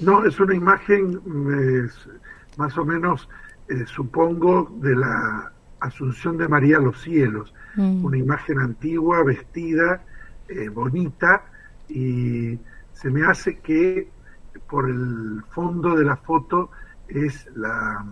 [0.00, 1.20] No, es una imagen
[2.56, 3.28] más o menos,
[3.68, 7.54] eh, supongo, de la Asunción de María a los cielos.
[7.76, 8.04] Mm.
[8.04, 10.02] Una imagen antigua, vestida,
[10.48, 11.44] eh, bonita,
[11.88, 12.58] y
[12.92, 14.08] se me hace que
[14.68, 16.70] por el fondo de la foto
[17.08, 18.04] es la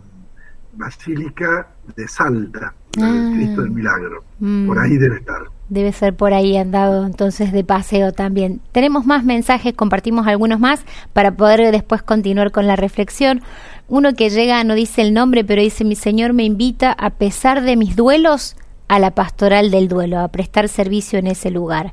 [0.72, 4.24] Basílica de Salta, del Cristo del Milagro.
[4.38, 4.66] Mm.
[4.66, 5.42] Por ahí debe estar.
[5.68, 8.60] Debe ser por ahí andado entonces de paseo también.
[8.72, 13.42] Tenemos más mensajes, compartimos algunos más para poder después continuar con la reflexión.
[13.86, 17.62] Uno que llega no dice el nombre, pero dice mi Señor me invita a pesar
[17.62, 18.56] de mis duelos
[18.88, 21.92] a la pastoral del duelo, a prestar servicio en ese lugar.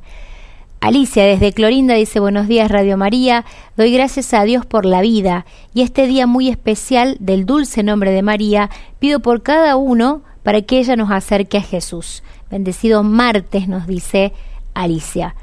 [0.80, 3.43] Alicia desde Clorinda dice buenos días Radio María,
[3.76, 8.11] doy gracias a Dios por la vida y este día muy especial del dulce nombre
[8.11, 8.69] de María
[8.99, 12.21] pido por cada uno para que ella nos acerque a Jesús.
[12.49, 14.33] Bendecido martes, nos dice
[14.73, 15.35] Alicia.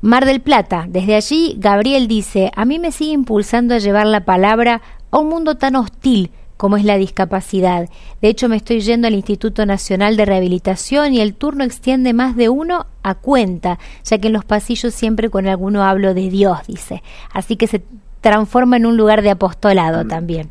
[0.00, 4.24] Mar del Plata, desde allí Gabriel dice, a mí me sigue impulsando a llevar la
[4.24, 7.88] palabra a un mundo tan hostil como es la discapacidad.
[8.20, 12.36] De hecho, me estoy yendo al Instituto Nacional de Rehabilitación y el turno extiende más
[12.36, 16.58] de uno a cuenta, ya que en los pasillos siempre con alguno hablo de Dios,
[16.66, 17.02] dice.
[17.32, 17.82] Así que se
[18.20, 20.50] transforma en un lugar de apostolado también.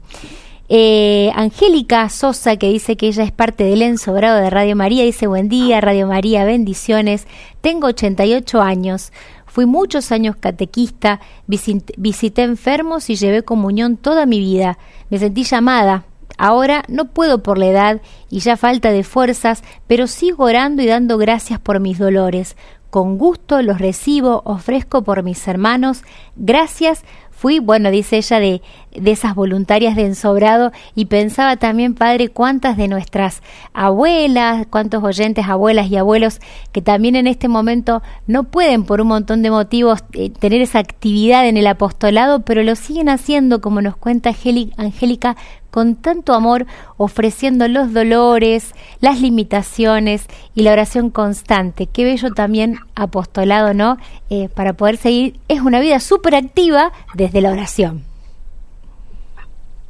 [0.75, 5.27] Eh, Angélica Sosa, que dice que ella es parte del ensobrado de Radio María, dice
[5.27, 7.27] buen día, Radio María, bendiciones.
[7.61, 9.13] Tengo 88 años.
[9.45, 14.79] Fui muchos años catequista, visité enfermos y llevé comunión toda mi vida.
[15.11, 16.05] Me sentí llamada.
[16.39, 18.01] Ahora no puedo por la edad
[18.31, 22.57] y ya falta de fuerzas, pero sigo orando y dando gracias por mis dolores.
[22.89, 26.01] Con gusto los recibo, ofrezco por mis hermanos.
[26.35, 27.03] Gracias
[27.43, 28.61] fui, bueno, dice ella, de,
[28.95, 33.41] de esas voluntarias de ensobrado y pensaba también, padre, cuántas de nuestras
[33.73, 36.39] abuelas, cuántos oyentes, abuelas y abuelos
[36.71, 40.79] que también en este momento no pueden por un montón de motivos eh, tener esa
[40.79, 44.33] actividad en el apostolado, pero lo siguen haciendo, como nos cuenta
[44.77, 45.35] Angélica,
[45.71, 46.67] con tanto amor,
[46.97, 51.87] ofreciendo los dolores, las limitaciones y la oración constante.
[51.87, 53.97] Qué bello también apostolado, ¿no?
[54.29, 58.12] Eh, para poder seguir, es una vida súper activa desde la oración.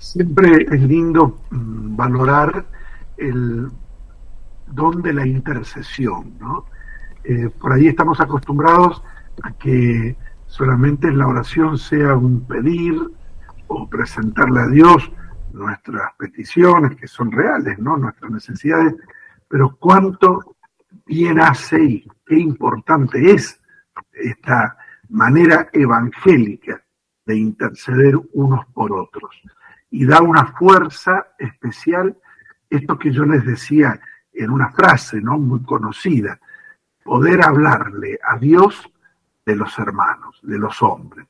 [0.03, 2.65] Siempre es lindo mm, valorar
[3.15, 3.71] el
[4.67, 6.65] don de la intercesión, ¿no?
[7.23, 9.01] Eh, por ahí estamos acostumbrados
[9.43, 12.99] a que solamente la oración sea un pedir
[13.67, 15.09] o presentarle a Dios
[15.53, 17.95] nuestras peticiones, que son reales, ¿no?
[17.95, 18.93] Nuestras necesidades,
[19.47, 20.57] pero cuánto
[21.05, 23.61] bien hace y qué importante es
[24.11, 24.75] esta
[25.07, 26.83] manera evangélica
[27.25, 29.41] de interceder unos por otros.
[29.93, 32.17] Y da una fuerza especial,
[32.67, 33.99] esto que yo les decía
[34.33, 35.37] en una frase, ¿no?
[35.37, 36.39] Muy conocida,
[37.03, 38.91] poder hablarle a Dios
[39.45, 41.27] de los hermanos, de los hombres,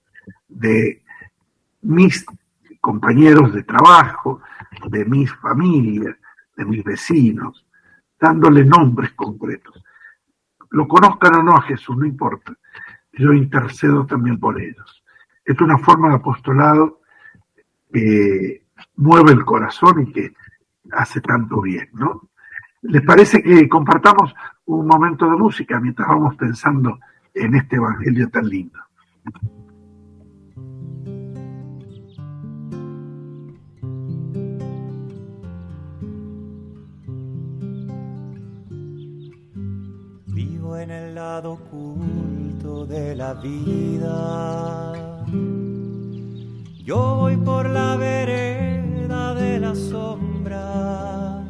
[0.47, 1.03] de
[1.81, 2.25] mis
[2.79, 4.41] compañeros de trabajo,
[4.87, 6.15] de mis familias,
[6.55, 7.65] de mis vecinos,
[8.17, 9.83] dándole nombres concretos.
[10.69, 12.53] Lo conozcan o no a Jesús, no importa.
[13.11, 15.03] Yo intercedo también por ellos.
[15.43, 17.01] Es una forma de apostolado
[17.93, 18.65] que
[18.97, 20.33] mueve el corazón y que
[20.91, 22.29] hace tanto bien, ¿no?
[22.81, 24.33] ¿Les parece que compartamos
[24.65, 26.99] un momento de música mientras vamos pensando
[27.33, 28.79] en este evangelio tan lindo?
[40.83, 44.83] en el lado oculto de la vida.
[46.83, 51.47] Yo voy por la vereda de las sombras.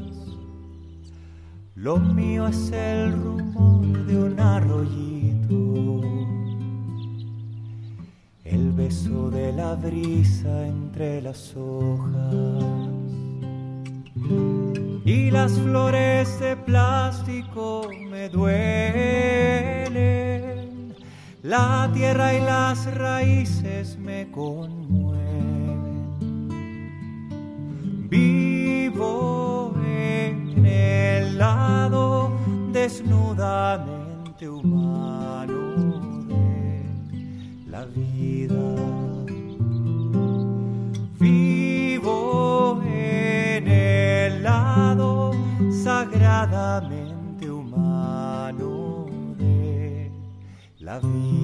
[1.73, 6.01] Lo mío es el rumor de un arroyito.
[8.43, 12.93] El beso de la brisa entre las hojas
[15.03, 18.53] y las flores de plástico me duelen,
[21.41, 25.02] la tierra y las raíces me conmueven.
[29.03, 32.31] Vivo en el lado
[32.71, 35.75] desnudamente humano
[36.27, 36.85] de
[37.67, 38.55] la vida.
[41.19, 45.31] Vivo en el lado
[45.83, 49.05] sagradamente humano
[49.37, 50.11] de
[50.79, 51.42] la vida.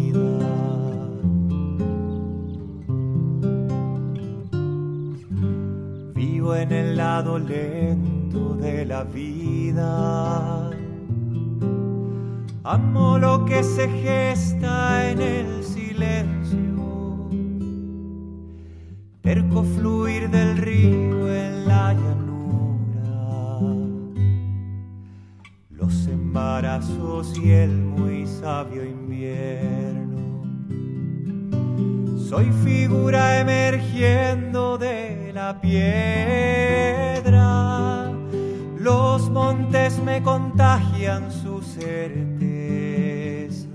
[6.61, 10.69] En el lado lento de la vida.
[12.63, 17.29] Amo lo que se gesta en el silencio.
[19.21, 23.59] Perco fluir del río en la llanura.
[25.69, 30.08] Los embarazos y el muy sabio invierno.
[32.29, 35.81] Soy figura emergiendo de la piedra.
[38.77, 43.67] Los montes me contagian su certeza.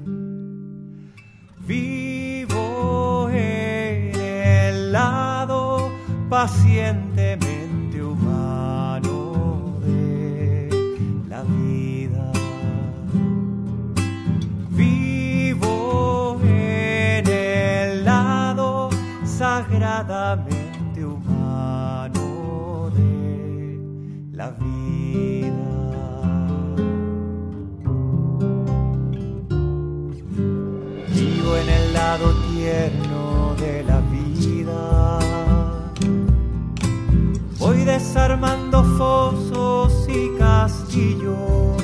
[1.66, 5.90] Vivo en el lado
[6.30, 7.53] pacientemente
[31.92, 35.18] lado tierno de la vida.
[37.59, 41.82] Voy desarmando fosos y castillos.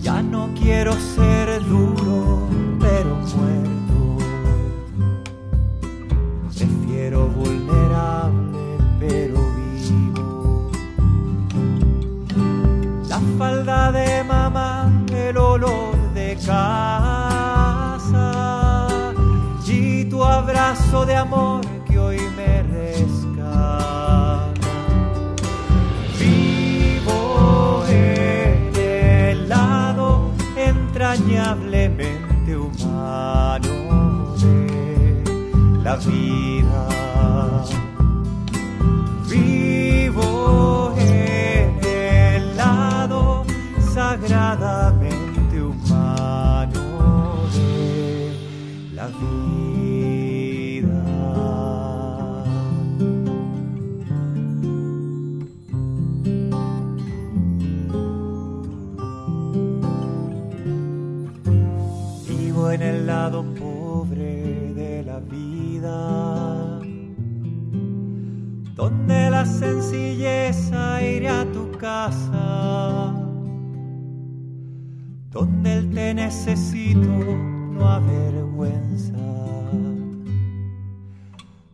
[0.00, 2.09] Ya no quiero ser duro,
[20.90, 21.69] de amor
[69.90, 73.12] la sencilleza iré a tu casa,
[75.30, 79.18] donde el te necesito no avergüenza,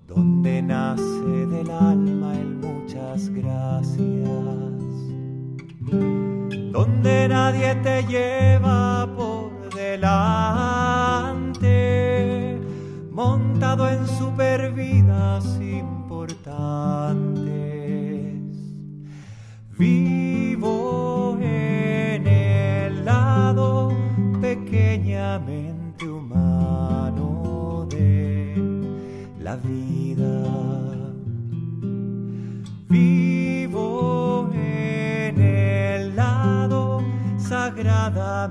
[0.08, 4.30] donde nace del alma el muchas gracias
[6.72, 11.68] donde nadie te lleva por delante,
[13.10, 17.76] montado en supervidas importantes.
[19.79, 23.93] Vivo en el lado
[24.41, 28.55] pequeñamente humano de
[29.39, 31.12] la vida.
[32.89, 37.03] Vivo en el lado
[37.37, 38.45] humano.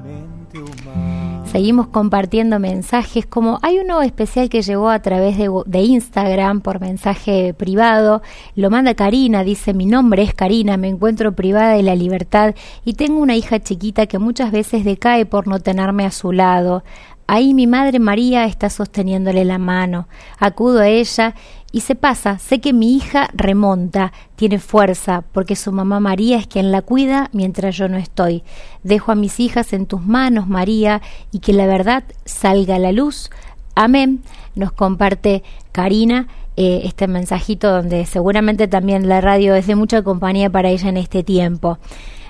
[1.51, 7.53] Seguimos compartiendo mensajes, como hay uno especial que llegó a través de, Instagram por mensaje
[7.53, 8.21] privado,
[8.55, 12.95] lo manda Karina, dice mi nombre es Karina, me encuentro privada de la libertad y
[12.95, 16.83] tengo una hija chiquita que muchas veces decae por no tenerme a su lado.
[17.27, 20.07] Ahí mi madre María está sosteniéndole la mano.
[20.37, 21.33] Acudo a ella
[21.71, 22.37] y se pasa.
[22.37, 27.29] Sé que mi hija remonta, tiene fuerza, porque su mamá María es quien la cuida
[27.33, 28.43] mientras yo no estoy.
[28.83, 31.01] Dejo a mis hijas en tus manos, María,
[31.31, 33.31] y que la verdad salga a la luz.
[33.73, 34.21] Amén.
[34.53, 40.49] Nos comparte Karina eh, este mensajito donde seguramente también la radio es de mucha compañía
[40.49, 41.79] para ella en este tiempo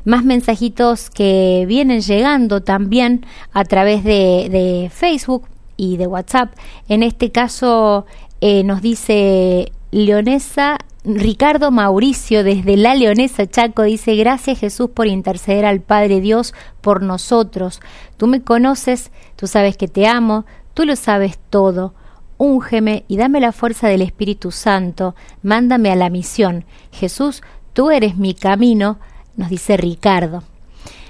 [0.06, 5.48] más mensajitos que vienen llegando también a través de, de Facebook
[5.78, 6.54] y de WhatsApp.
[6.88, 8.06] En este caso
[8.42, 10.78] eh, nos dice Leonesa
[11.08, 17.04] Ricardo Mauricio desde la Leonesa Chaco dice, gracias Jesús por interceder al Padre Dios por
[17.04, 17.80] nosotros.
[18.18, 21.94] Tú me conoces, tú sabes que te amo, tú lo sabes todo.
[22.38, 26.66] Úngeme y dame la fuerza del Espíritu Santo, mándame a la misión.
[26.92, 27.44] Jesús,
[27.74, 28.98] tú eres mi camino,
[29.38, 30.44] nos dice Ricardo.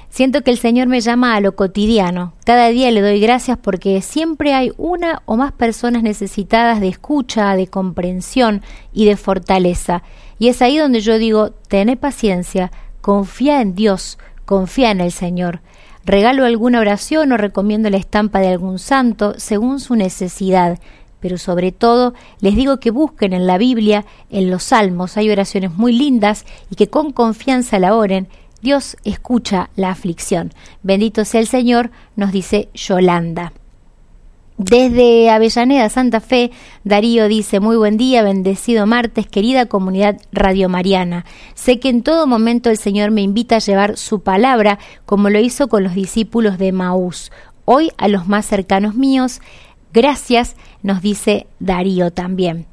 [0.09, 2.31] Siento que el Señor me llama a lo cotidiano.
[2.45, 7.53] Cada día le doy gracias porque siempre hay una o más personas necesitadas de escucha,
[7.57, 8.61] de comprensión
[8.93, 10.03] y de fortaleza.
[10.39, 12.71] Y es ahí donde yo digo, tené paciencia,
[13.01, 15.59] confía en Dios, confía en el Señor.
[16.05, 20.79] Regalo alguna oración o recomiendo la estampa de algún santo según su necesidad.
[21.25, 25.73] Pero sobre todo les digo que busquen en la Biblia, en los salmos, hay oraciones
[25.73, 28.27] muy lindas y que con confianza la oren
[28.61, 30.53] Dios escucha la aflicción.
[30.83, 33.53] Bendito sea el Señor, nos dice Yolanda.
[34.59, 36.51] Desde Avellaneda, Santa Fe,
[36.83, 41.25] Darío dice, muy buen día, bendecido martes, querida comunidad Radio Mariana.
[41.55, 45.39] Sé que en todo momento el Señor me invita a llevar su palabra, como lo
[45.39, 47.31] hizo con los discípulos de Maús.
[47.67, 49.41] Hoy a los más cercanos míos,
[49.95, 52.67] gracias, nos dice Darío también.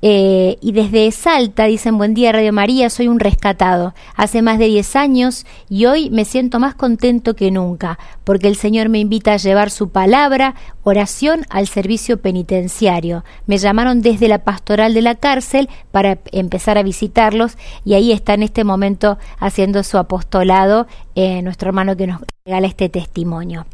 [0.00, 3.94] Eh, y desde Salta dicen buen día Radio María, soy un rescatado.
[4.14, 8.54] Hace más de 10 años y hoy me siento más contento que nunca, porque el
[8.54, 13.24] Señor me invita a llevar su palabra, oración al servicio penitenciario.
[13.46, 18.34] Me llamaron desde la pastoral de la cárcel para empezar a visitarlos y ahí está
[18.34, 20.86] en este momento haciendo su apostolado
[21.16, 23.66] eh, nuestro hermano que nos regala este testimonio.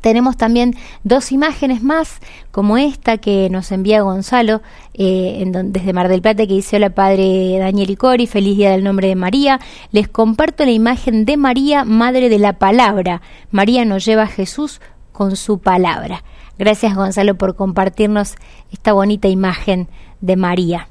[0.00, 2.20] Tenemos también dos imágenes más,
[2.50, 4.62] como esta que nos envía Gonzalo
[4.94, 8.56] eh, en don, desde Mar del Plata, que dice: Hola, padre Daniel y Cori, feliz
[8.56, 9.60] día del nombre de María.
[9.92, 13.22] Les comparto la imagen de María, madre de la palabra.
[13.50, 14.80] María nos lleva a Jesús
[15.12, 16.24] con su palabra.
[16.58, 18.34] Gracias Gonzalo por compartirnos
[18.70, 19.88] esta bonita imagen
[20.20, 20.88] de María.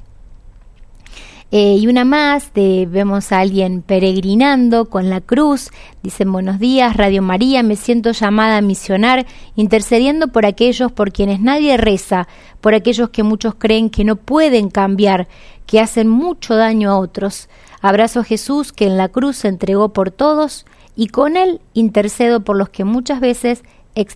[1.56, 5.70] Eh, y una más, vemos a alguien peregrinando con la cruz.
[6.02, 9.24] Dicen buenos días, Radio María, me siento llamada a misionar,
[9.54, 12.26] intercediendo por aquellos por quienes nadie reza,
[12.60, 15.28] por aquellos que muchos creen que no pueden cambiar,
[15.64, 17.48] que hacen mucho daño a otros.
[17.80, 22.40] Abrazo a Jesús que en la cruz se entregó por todos y con él intercedo
[22.40, 23.62] por los que muchas veces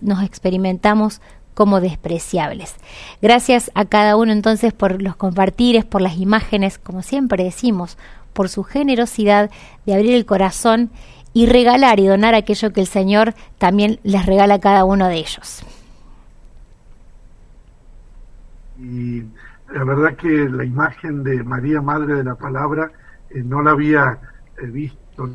[0.01, 1.21] nos experimentamos
[1.53, 2.75] como despreciables.
[3.21, 7.97] Gracias a cada uno entonces por los compartires, por las imágenes, como siempre decimos,
[8.33, 9.49] por su generosidad
[9.85, 10.91] de abrir el corazón
[11.33, 15.17] y regalar y donar aquello que el Señor también les regala a cada uno de
[15.17, 15.63] ellos.
[18.79, 19.23] Y
[19.73, 22.91] la verdad que la imagen de María, Madre de la Palabra,
[23.29, 24.19] eh, no la había
[24.57, 25.29] eh, visto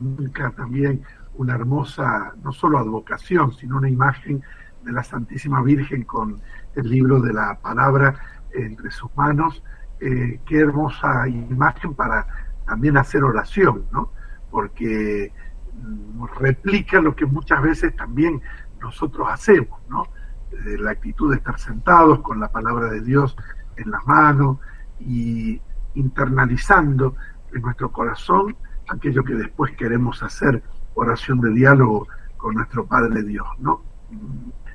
[0.00, 1.02] nunca también
[1.36, 4.42] una hermosa, no solo advocación, sino una imagen
[4.82, 6.40] de la Santísima Virgen con
[6.74, 8.14] el libro de la palabra
[8.52, 9.62] entre sus manos.
[10.00, 12.26] Eh, qué hermosa imagen para
[12.66, 14.12] también hacer oración, ¿no?
[14.50, 15.32] Porque
[15.74, 18.40] mm, replica lo que muchas veces también
[18.80, 20.04] nosotros hacemos, ¿no?
[20.50, 23.36] la actitud de estar sentados con la palabra de Dios
[23.76, 24.58] en las manos
[24.98, 25.60] y
[25.94, 27.16] internalizando
[27.52, 28.56] en nuestro corazón
[28.88, 30.62] aquello que después queremos hacer
[30.94, 33.82] oración de diálogo con nuestro Padre Dios, ¿no?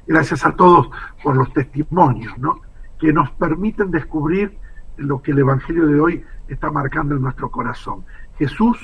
[0.06, 0.90] Gracias a todos
[1.24, 2.62] por los testimonios, ¿no?
[3.00, 4.58] Que nos permiten descubrir
[4.98, 8.06] lo que el Evangelio de hoy está marcando en nuestro corazón.
[8.38, 8.78] Jesús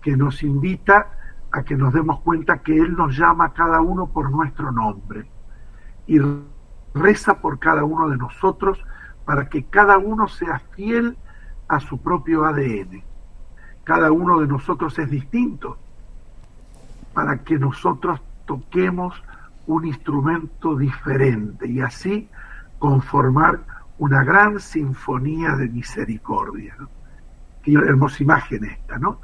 [0.00, 1.08] que nos invita
[1.52, 5.30] a que nos demos cuenta que Él nos llama a cada uno por nuestro nombre
[6.06, 6.18] y
[6.94, 8.78] reza por cada uno de nosotros
[9.24, 11.16] para que cada uno sea fiel
[11.68, 13.02] a su propio ADN.
[13.84, 15.78] Cada uno de nosotros es distinto
[17.14, 19.22] para que nosotros toquemos
[19.66, 22.28] un instrumento diferente y así
[22.78, 23.64] conformar
[23.98, 26.76] una gran sinfonía de misericordia.
[27.62, 29.20] Qué hermosa imagen esta, ¿no?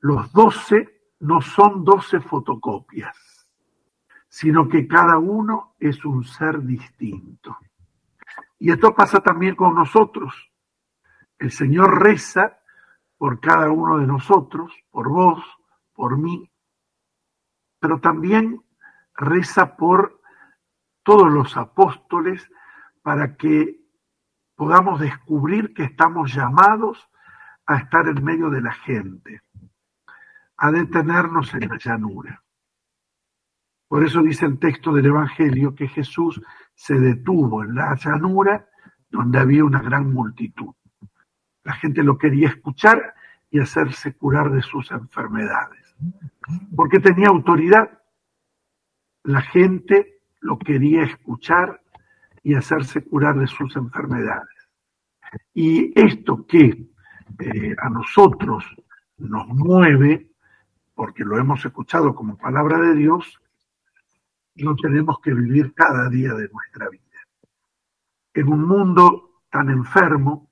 [0.00, 3.46] Los doce no son doce fotocopias,
[4.28, 7.56] sino que cada uno es un ser distinto.
[8.58, 10.50] Y esto pasa también con nosotros.
[11.38, 12.58] El Señor reza
[13.18, 15.44] por cada uno de nosotros, por vos,
[15.92, 16.51] por mí,
[17.82, 18.62] pero también
[19.16, 20.20] reza por
[21.02, 22.48] todos los apóstoles
[23.02, 23.76] para que
[24.54, 27.10] podamos descubrir que estamos llamados
[27.66, 29.42] a estar en medio de la gente,
[30.58, 32.44] a detenernos en la llanura.
[33.88, 36.40] Por eso dice el texto del Evangelio que Jesús
[36.74, 38.68] se detuvo en la llanura
[39.10, 40.72] donde había una gran multitud.
[41.64, 43.12] La gente lo quería escuchar
[43.50, 45.81] y hacerse curar de sus enfermedades,
[46.74, 47.98] porque tenía autoridad.
[49.24, 51.80] La gente lo quería escuchar
[52.42, 54.48] y hacerse curar de sus enfermedades.
[55.54, 56.88] Y esto que
[57.38, 58.64] eh, a nosotros
[59.18, 60.30] nos mueve,
[60.94, 63.40] porque lo hemos escuchado como palabra de Dios,
[64.56, 67.02] lo tenemos que vivir cada día de nuestra vida.
[68.34, 70.50] En un mundo tan enfermo,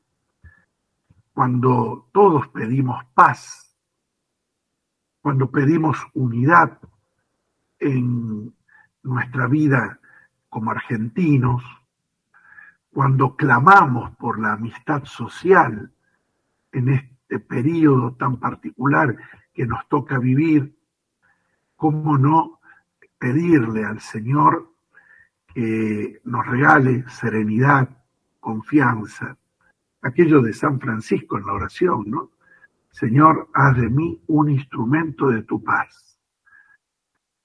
[1.32, 3.69] cuando todos pedimos paz,
[5.20, 6.78] cuando pedimos unidad
[7.78, 8.54] en
[9.02, 10.00] nuestra vida
[10.48, 11.62] como argentinos,
[12.92, 15.92] cuando clamamos por la amistad social
[16.72, 19.16] en este periodo tan particular
[19.52, 20.76] que nos toca vivir,
[21.76, 22.60] ¿cómo no
[23.18, 24.72] pedirle al Señor
[25.54, 27.88] que nos regale serenidad,
[28.40, 29.36] confianza,
[30.02, 32.30] aquello de San Francisco en la oración, ¿no?
[32.90, 36.18] Señor, haz de mí un instrumento de tu paz.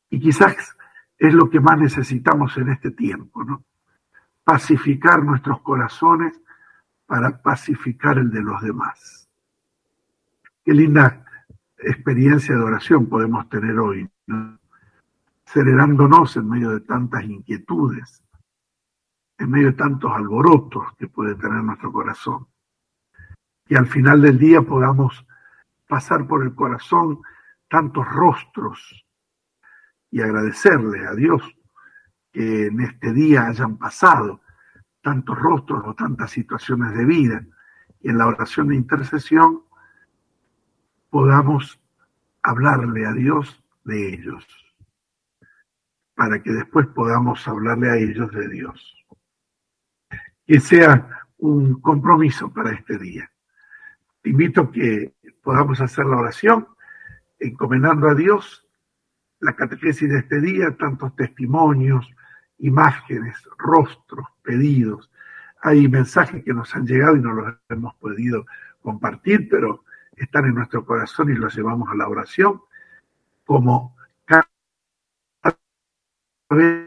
[0.10, 0.76] Y quizás
[1.18, 3.64] es lo que más necesitamos en este tiempo, ¿no?
[4.43, 6.39] Pacificar nuestros corazones
[7.06, 9.30] para pacificar el de los demás.
[10.64, 11.26] Qué linda
[11.78, 14.60] experiencia de oración podemos tener hoy, ¿no?
[15.46, 18.24] Celerándonos en medio de tantas inquietudes,
[19.38, 22.48] en medio de tantos alborotos que puede tener nuestro corazón.
[23.68, 25.26] Y al final del día podamos
[25.88, 27.22] pasar por el corazón
[27.70, 29.06] tantos rostros
[30.12, 31.42] y agradecerle a Dios
[32.32, 34.42] que en este día hayan pasado
[35.02, 37.46] tantos rostros o tantas situaciones de vida
[38.02, 39.64] y en la oración de intercesión
[41.10, 41.80] podamos
[42.44, 44.46] hablarle a Dios de ellos,
[46.16, 48.96] para que después podamos hablarle a ellos de Dios
[50.46, 53.30] que sea un compromiso para este día.
[54.22, 55.14] Te invito a que
[55.46, 56.68] podamos hacer la oración
[57.39, 58.68] encomendando a Dios
[59.39, 62.10] la catequesis de este día, tantos testimonios,
[62.58, 65.12] imágenes, rostros, pedidos.
[65.62, 68.46] Hay mensajes que nos han llegado y no los hemos podido
[68.82, 69.84] compartir, pero
[70.16, 72.62] están en nuestro corazón y los llevamos a la oración,
[73.46, 74.50] como cada
[76.50, 76.85] vez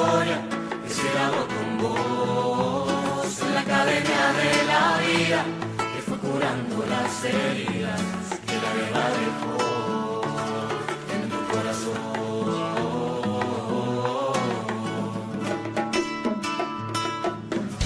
[0.00, 0.40] historia?
[0.86, 5.44] Que graduó con vos en la academia de la vida,
[5.76, 8.00] que fue curando las heridas
[8.46, 10.22] que la guerra dejó
[11.14, 12.10] en tu corazón.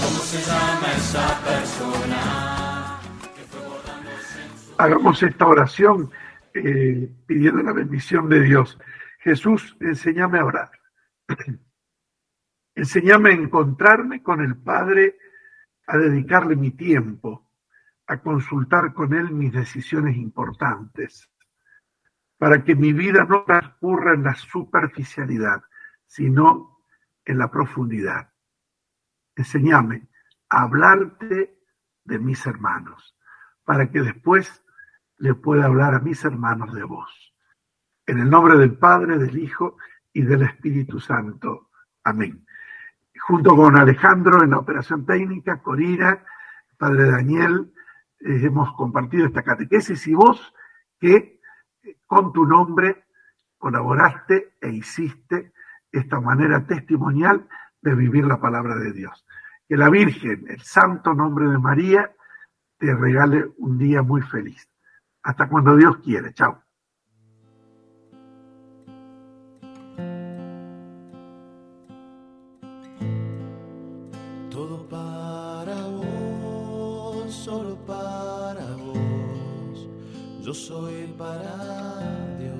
[0.01, 2.99] ¿Cómo se llama esa persona
[3.35, 6.11] que fue su hagamos esta oración
[6.53, 8.77] eh, pidiendo la bendición de Dios.
[9.19, 10.71] Jesús, enséñame a orar.
[12.75, 15.17] Enséñame a encontrarme con el Padre,
[15.87, 17.49] a dedicarle mi tiempo,
[18.07, 21.31] a consultar con Él mis decisiones importantes,
[22.37, 25.63] para que mi vida no transcurra en la superficialidad,
[26.05, 26.79] sino
[27.23, 28.29] en la profundidad.
[29.35, 30.09] Enséñame
[30.49, 31.57] a hablarte
[32.03, 33.17] de mis hermanos,
[33.63, 34.63] para que después
[35.17, 37.33] le pueda hablar a mis hermanos de vos.
[38.05, 39.77] En el nombre del Padre, del Hijo
[40.13, 41.71] y del Espíritu Santo.
[42.03, 42.44] Amén.
[43.27, 46.23] Junto con Alejandro en la operación técnica, Corina,
[46.77, 47.73] Padre Daniel,
[48.19, 50.53] eh, hemos compartido esta catequesis y vos
[50.99, 51.41] que
[51.81, 53.05] eh, con tu nombre
[53.57, 55.53] colaboraste e hiciste
[55.91, 57.47] esta manera testimonial
[57.81, 59.25] de vivir la palabra de Dios.
[59.67, 62.11] Que la Virgen, el santo nombre de María,
[62.77, 64.69] te regale un día muy feliz.
[65.23, 66.31] Hasta cuando Dios quiere.
[66.33, 66.64] Chao.
[80.55, 81.57] Soy para
[82.39, 82.55] Dios.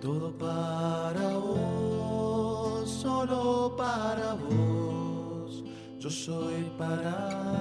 [0.00, 5.64] Todo para vos, solo para vos.
[5.98, 7.55] Yo soy para